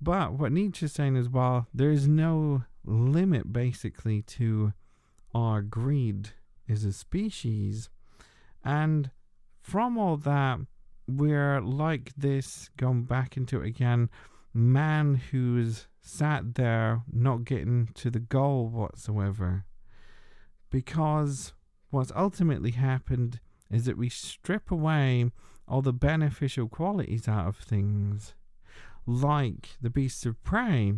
But 0.01 0.33
what 0.33 0.51
Nietzsche's 0.51 0.93
saying 0.93 1.17
as 1.17 1.29
well, 1.29 1.67
there 1.73 1.91
is 1.91 2.07
no 2.07 2.63
limit 2.85 3.53
basically 3.53 4.21
to 4.23 4.73
our 5.35 5.61
greed 5.61 6.29
as 6.67 6.85
a 6.85 6.93
species. 6.93 7.89
And 8.63 9.11
from 9.61 9.97
all 9.97 10.17
that, 10.17 10.59
we're 11.07 11.61
like 11.61 12.13
this, 12.15 12.69
going 12.77 13.03
back 13.03 13.37
into 13.37 13.61
it 13.61 13.67
again, 13.67 14.09
man 14.53 15.15
who's 15.31 15.87
sat 16.01 16.55
there 16.55 17.03
not 17.11 17.45
getting 17.45 17.89
to 17.95 18.09
the 18.09 18.19
goal 18.19 18.67
whatsoever. 18.67 19.65
Because 20.69 21.53
what's 21.89 22.11
ultimately 22.15 22.71
happened 22.71 23.39
is 23.69 23.85
that 23.85 23.97
we 23.97 24.09
strip 24.09 24.71
away 24.71 25.31
all 25.67 25.81
the 25.81 25.93
beneficial 25.93 26.67
qualities 26.67 27.27
out 27.27 27.47
of 27.47 27.57
things, 27.57 28.35
like 29.05 29.69
the 29.81 29.89
beasts 29.89 30.25
of 30.25 30.41
prey. 30.43 30.93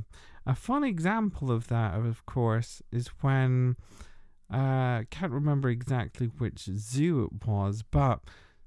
A 0.45 0.55
fun 0.55 0.83
example 0.83 1.51
of 1.51 1.67
that, 1.67 1.95
of 1.95 2.25
course, 2.25 2.81
is 2.91 3.07
when 3.21 3.75
I 4.49 4.99
uh, 4.99 5.03
can't 5.09 5.31
remember 5.31 5.69
exactly 5.69 6.27
which 6.27 6.69
zoo 6.75 7.23
it 7.23 7.47
was, 7.47 7.83
but 7.83 8.19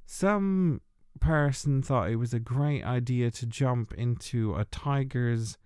some 0.05 0.81
person 1.21 1.83
thought 1.83 2.11
it 2.11 2.17
was 2.17 2.35
a 2.35 2.41
great 2.41 2.85
idea 2.85 3.31
to 3.33 3.47
jump 3.47 3.93
into 3.95 4.55
a 4.55 4.65
tiger's 4.67 5.59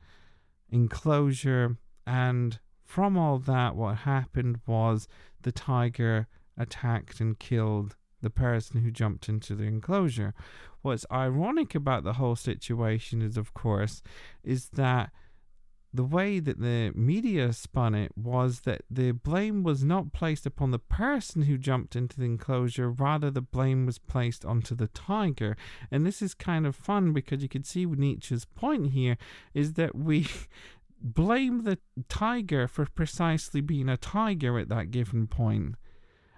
enclosure, 0.71 1.77
and 2.07 2.59
from 2.85 3.17
all 3.17 3.39
that, 3.39 3.77
what 3.77 3.99
happened 3.99 4.61
was 4.67 5.07
the 5.43 5.53
tiger 5.53 6.27
attacked 6.57 7.21
and 7.21 7.39
killed 7.39 7.97
the 8.23 8.31
person 8.31 8.83
who 8.83 8.91
jumped 8.91 9.29
into 9.29 9.55
the 9.55 9.65
enclosure. 9.65 10.35
What's 10.83 11.07
ironic 11.11 11.75
about 11.75 12.05
the 12.05 12.15
whole 12.15 12.37
situation 12.37 13.23
is, 13.23 13.37
of 13.37 13.55
course, 13.55 14.03
is 14.43 14.69
that 14.71 15.11
the 15.93 16.05
way 16.05 16.39
that 16.39 16.61
the 16.61 16.93
media 16.95 17.53
spun 17.53 17.95
it 17.95 18.17
was 18.17 18.61
that 18.61 18.83
the 18.89 19.11
blame 19.11 19.65
was 19.65 19.83
not 19.83 20.13
placed 20.13 20.47
upon 20.47 20.71
the 20.71 20.79
person 20.79 21.43
who 21.43 21.59
jumped 21.59 21.97
into 21.97 22.17
the 22.17 22.27
enclosure, 22.27 22.89
rather, 22.91 23.31
the 23.31 23.41
blame 23.41 23.87
was 23.87 23.99
placed 23.99 24.45
onto 24.45 24.75
the 24.75 24.87
tiger. 24.89 25.57
And 25.91 26.07
this 26.07 26.23
is 26.23 26.33
kind 26.33 26.65
of 26.65 26.77
fun 26.77 27.13
because 27.13 27.43
you 27.43 27.49
can 27.49 27.65
see 27.65 27.87
Nietzsche's 27.87 28.45
point 28.45 28.93
here 28.93 29.17
is 29.53 29.73
that 29.73 29.97
we 29.97 30.29
blame 31.03 31.65
the 31.65 31.79
tiger 32.09 32.69
for 32.69 32.87
precisely 32.87 33.61
being 33.61 33.89
a 33.89 33.97
tiger 33.97 34.59
at 34.59 34.69
that 34.69 34.93
given 34.93 35.27
point. 35.27 35.75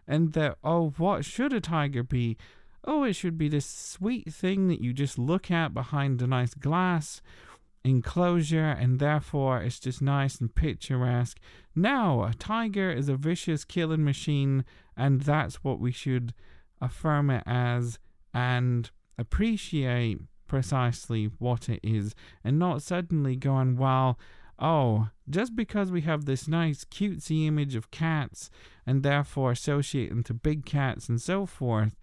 And 0.08 0.32
that, 0.32 0.56
oh, 0.64 0.94
what 0.96 1.26
should 1.26 1.52
a 1.52 1.60
tiger 1.60 2.02
be? 2.02 2.38
Oh, 2.84 3.04
it 3.04 3.12
should 3.12 3.36
be 3.36 3.48
this 3.48 3.66
sweet 3.66 4.32
thing 4.32 4.68
that 4.68 4.80
you 4.80 4.92
just 4.92 5.18
look 5.18 5.50
at 5.50 5.74
behind 5.74 6.20
a 6.22 6.26
nice 6.26 6.54
glass 6.54 7.20
enclosure 7.84 8.70
and 8.70 8.98
therefore 8.98 9.62
it's 9.62 9.80
just 9.80 10.00
nice 10.00 10.40
and 10.40 10.54
picturesque. 10.54 11.38
Now, 11.74 12.24
a 12.24 12.34
tiger 12.34 12.90
is 12.90 13.08
a 13.08 13.16
vicious 13.16 13.64
killing 13.64 14.04
machine, 14.04 14.64
and 14.96 15.22
that's 15.22 15.64
what 15.64 15.80
we 15.80 15.90
should 15.90 16.34
affirm 16.80 17.30
it 17.30 17.42
as 17.46 17.98
and 18.34 18.90
appreciate 19.18 20.18
precisely 20.46 21.30
what 21.38 21.68
it 21.68 21.80
is, 21.82 22.14
and 22.44 22.58
not 22.58 22.82
suddenly 22.82 23.36
going, 23.36 23.76
well, 23.76 24.18
oh, 24.58 25.08
just 25.28 25.56
because 25.56 25.90
we 25.90 26.02
have 26.02 26.24
this 26.24 26.46
nice 26.46 26.84
cutesy 26.84 27.46
image 27.46 27.74
of 27.74 27.90
cats 27.90 28.50
and 28.86 29.02
therefore 29.02 29.52
associate 29.52 30.10
them 30.10 30.22
to 30.22 30.34
big 30.34 30.66
cats 30.66 31.08
and 31.08 31.20
so 31.20 31.46
forth, 31.46 31.96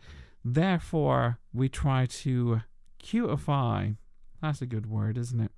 therefore 0.43 1.37
we 1.53 1.69
try 1.69 2.05
to 2.05 2.61
cutify 3.01 3.95
that's 4.41 4.61
a 4.61 4.65
good 4.65 4.85
word, 4.85 5.17
isn't 5.17 5.39
it? 5.39 5.51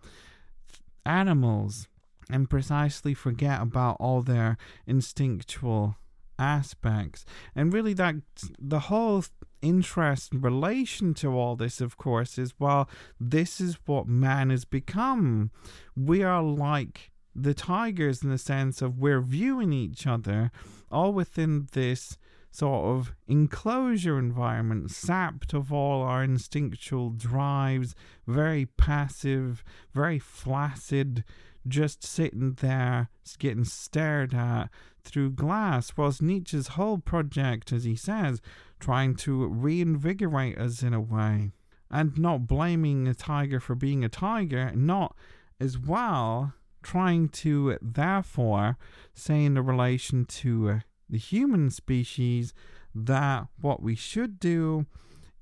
Animals 1.06 1.88
and 2.30 2.50
precisely 2.50 3.14
forget 3.14 3.62
about 3.62 3.98
all 4.00 4.22
their 4.22 4.58
instinctual 4.88 5.98
aspects. 6.40 7.26
And 7.56 7.74
really, 7.74 7.94
that 7.94 8.16
the 8.60 8.80
whole 8.82 9.24
interest 9.62 10.34
and 10.34 10.44
relation 10.44 11.14
to 11.16 11.38
all 11.38 11.56
this, 11.56 11.82
of 11.82 11.98
course, 11.98 12.38
is 12.38 12.54
well, 12.60 12.90
this 13.20 13.62
is 13.62 13.78
what 13.86 14.08
man 14.08 14.50
has 14.50 14.66
become. 14.66 15.52
We 15.96 16.24
are 16.24 16.42
like 16.42 17.12
the 17.36 17.54
tigers 17.54 18.24
in 18.24 18.30
the 18.30 18.38
sense 18.38 18.82
of 18.82 19.00
we're 19.00 19.22
viewing 19.22 19.72
each 19.72 20.06
other 20.06 20.52
all 20.92 21.14
within 21.14 21.68
this 21.72 22.18
sort 22.52 22.86
of 22.86 23.16
enclosure 23.28 24.20
environment, 24.20 24.92
sapped 24.92 25.54
of 25.54 25.72
all 25.72 26.02
our 26.02 26.24
instinctual 26.24 27.12
drives, 27.12 27.96
very 28.28 28.66
passive, 28.66 29.64
very 29.94 30.20
flaccid, 30.20 31.24
just 31.68 32.04
sitting 32.04 32.54
there 32.54 33.10
getting 33.40 33.64
stared 33.64 34.34
at 34.34 34.70
through 35.04 35.32
glass, 35.32 35.96
was 35.96 36.22
Nietzsche's 36.22 36.70
whole 36.70 36.98
project, 36.98 37.72
as 37.72 37.86
he 37.86 37.96
says, 37.96 38.42
trying 38.80 39.16
to 39.16 39.48
reinvigorate 39.48 40.58
us 40.58 40.84
in 40.84 40.94
a 40.94 41.02
way. 41.02 41.52
And 41.90 42.18
not 42.18 42.48
blaming 42.48 43.08
a 43.08 43.14
tiger 43.14 43.60
for 43.60 43.76
being 43.76 44.04
a 44.04 44.10
tiger, 44.10 44.72
not 44.74 45.16
as 45.60 45.78
well 45.78 46.54
trying 46.84 47.30
to 47.30 47.78
therefore 47.82 48.78
say 49.14 49.46
in 49.46 49.56
relation 49.56 50.26
to 50.26 50.82
the 51.12 51.18
human 51.18 51.70
species 51.70 52.54
that 52.96 53.48
what 53.60 53.84
we 53.84 53.96
should 53.96 54.40
do 54.40 54.86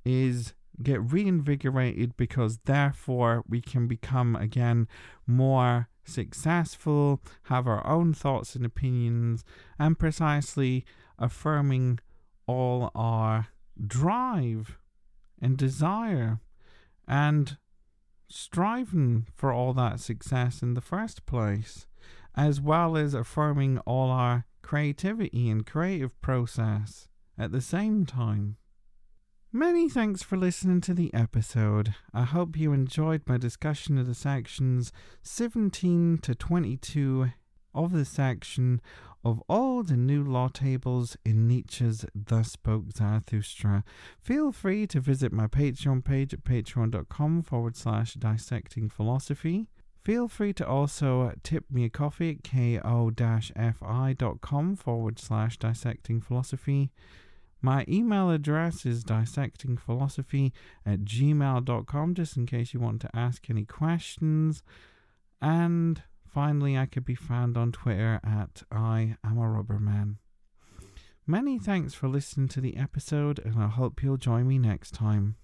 is 0.04 0.54
get 0.82 1.12
reinvigorated 1.12 2.18
because 2.18 2.60
therefore 2.66 3.44
we 3.48 3.62
can 3.62 3.88
become 3.88 4.36
again 4.36 4.88
more 5.28 5.88
successful, 6.04 7.22
have 7.44 7.68
our 7.68 7.86
own 7.86 8.14
thoughts 8.14 8.56
and 8.56 8.66
opinions, 8.66 9.44
and 9.78 10.00
precisely 10.00 10.84
affirming 11.20 12.00
all 12.48 12.92
our 12.96 13.48
drive 13.86 14.80
and 15.42 15.58
desire 15.58 16.40
and 17.08 17.58
striving 18.28 19.28
for 19.36 19.52
all 19.52 19.74
that 19.74 20.00
success 20.00 20.62
in 20.62 20.74
the 20.74 20.82
first 20.82 21.26
place, 21.26 21.88
as 22.36 22.60
well 22.60 22.98
as 22.98 23.14
affirming 23.14 23.78
all 23.80 24.10
our 24.10 24.46
creativity 24.70 25.50
and 25.50 25.66
creative 25.66 26.22
process 26.22 27.08
at 27.40 27.52
the 27.52 27.60
same 27.60 28.06
time. 28.06 28.56
Many 29.52 29.90
thanks 29.90 30.22
for 30.22 30.38
listening 30.38 30.80
to 30.82 30.94
the 30.94 31.12
episode. 31.12 31.96
I 32.14 32.22
hope 32.22 32.56
you 32.56 32.72
enjoyed 32.72 33.24
my 33.26 33.38
discussion 33.38 33.98
of 33.98 34.06
the 34.06 34.14
sections 34.14 34.92
17 35.24 36.20
to 36.20 36.36
22 36.36 37.32
of 37.74 37.94
the 37.94 38.06
section 38.06 38.80
of 39.26 39.42
old 39.50 39.90
and 39.90 40.06
new 40.06 40.24
law 40.24 40.50
tables 40.50 41.18
in 41.26 41.48
Nietzsche's 41.48 42.06
Thus 42.14 42.52
Spoke 42.52 42.92
Zarathustra. 42.96 43.84
Feel 44.22 44.52
free 44.52 44.86
to 44.86 45.00
visit 45.00 45.34
my 45.34 45.48
Patreon 45.48 46.06
page 46.06 46.32
at 46.32 46.44
patreon.com 46.44 47.42
forward 47.42 47.76
slash 47.76 48.14
dissecting 48.14 48.88
philosophy. 48.88 49.68
Feel 50.04 50.28
free 50.28 50.54
to 50.54 50.68
also 50.68 51.22
uh, 51.22 51.34
tip 51.44 51.66
me 51.70 51.84
a 51.86 51.90
coffee 51.90 52.32
at 52.32 52.84
ko-fi.com 52.84 54.76
forward 54.76 55.20
slash 55.20 55.58
dissecting 55.58 56.22
philosophy. 56.22 56.92
My 57.62 57.84
email 57.90 58.32
address 58.32 58.86
is 58.86 59.04
dissectingphilosophy 59.04 60.54
at 60.86 61.02
gmail.com, 61.02 62.16
just 62.16 62.38
in 62.38 62.46
case 62.46 62.74
you 62.74 62.80
want 62.80 63.02
to 63.02 63.14
ask 63.14 63.50
any 63.50 63.66
questions. 63.66 64.64
And 65.42 66.02
finally, 66.26 66.78
I 66.78 66.86
could 66.86 67.04
be 67.04 67.16
found 67.16 67.58
on 67.58 67.74
Twitter 67.74 68.22
at 68.24 68.64
I 68.72 69.18
am 69.24 69.38
a 69.38 69.50
rubber 69.50 69.80
man. 69.80 70.18
Many 71.28 71.60
thanks 71.60 71.94
for 71.94 72.08
listening 72.08 72.48
to 72.50 72.62
the 72.62 72.78
episode, 72.78 73.40
and 73.40 73.62
I 73.62 73.68
hope 73.68 74.02
you'll 74.02 74.18
join 74.18 74.48
me 74.48 74.58
next 74.58 74.94
time. 74.94 75.36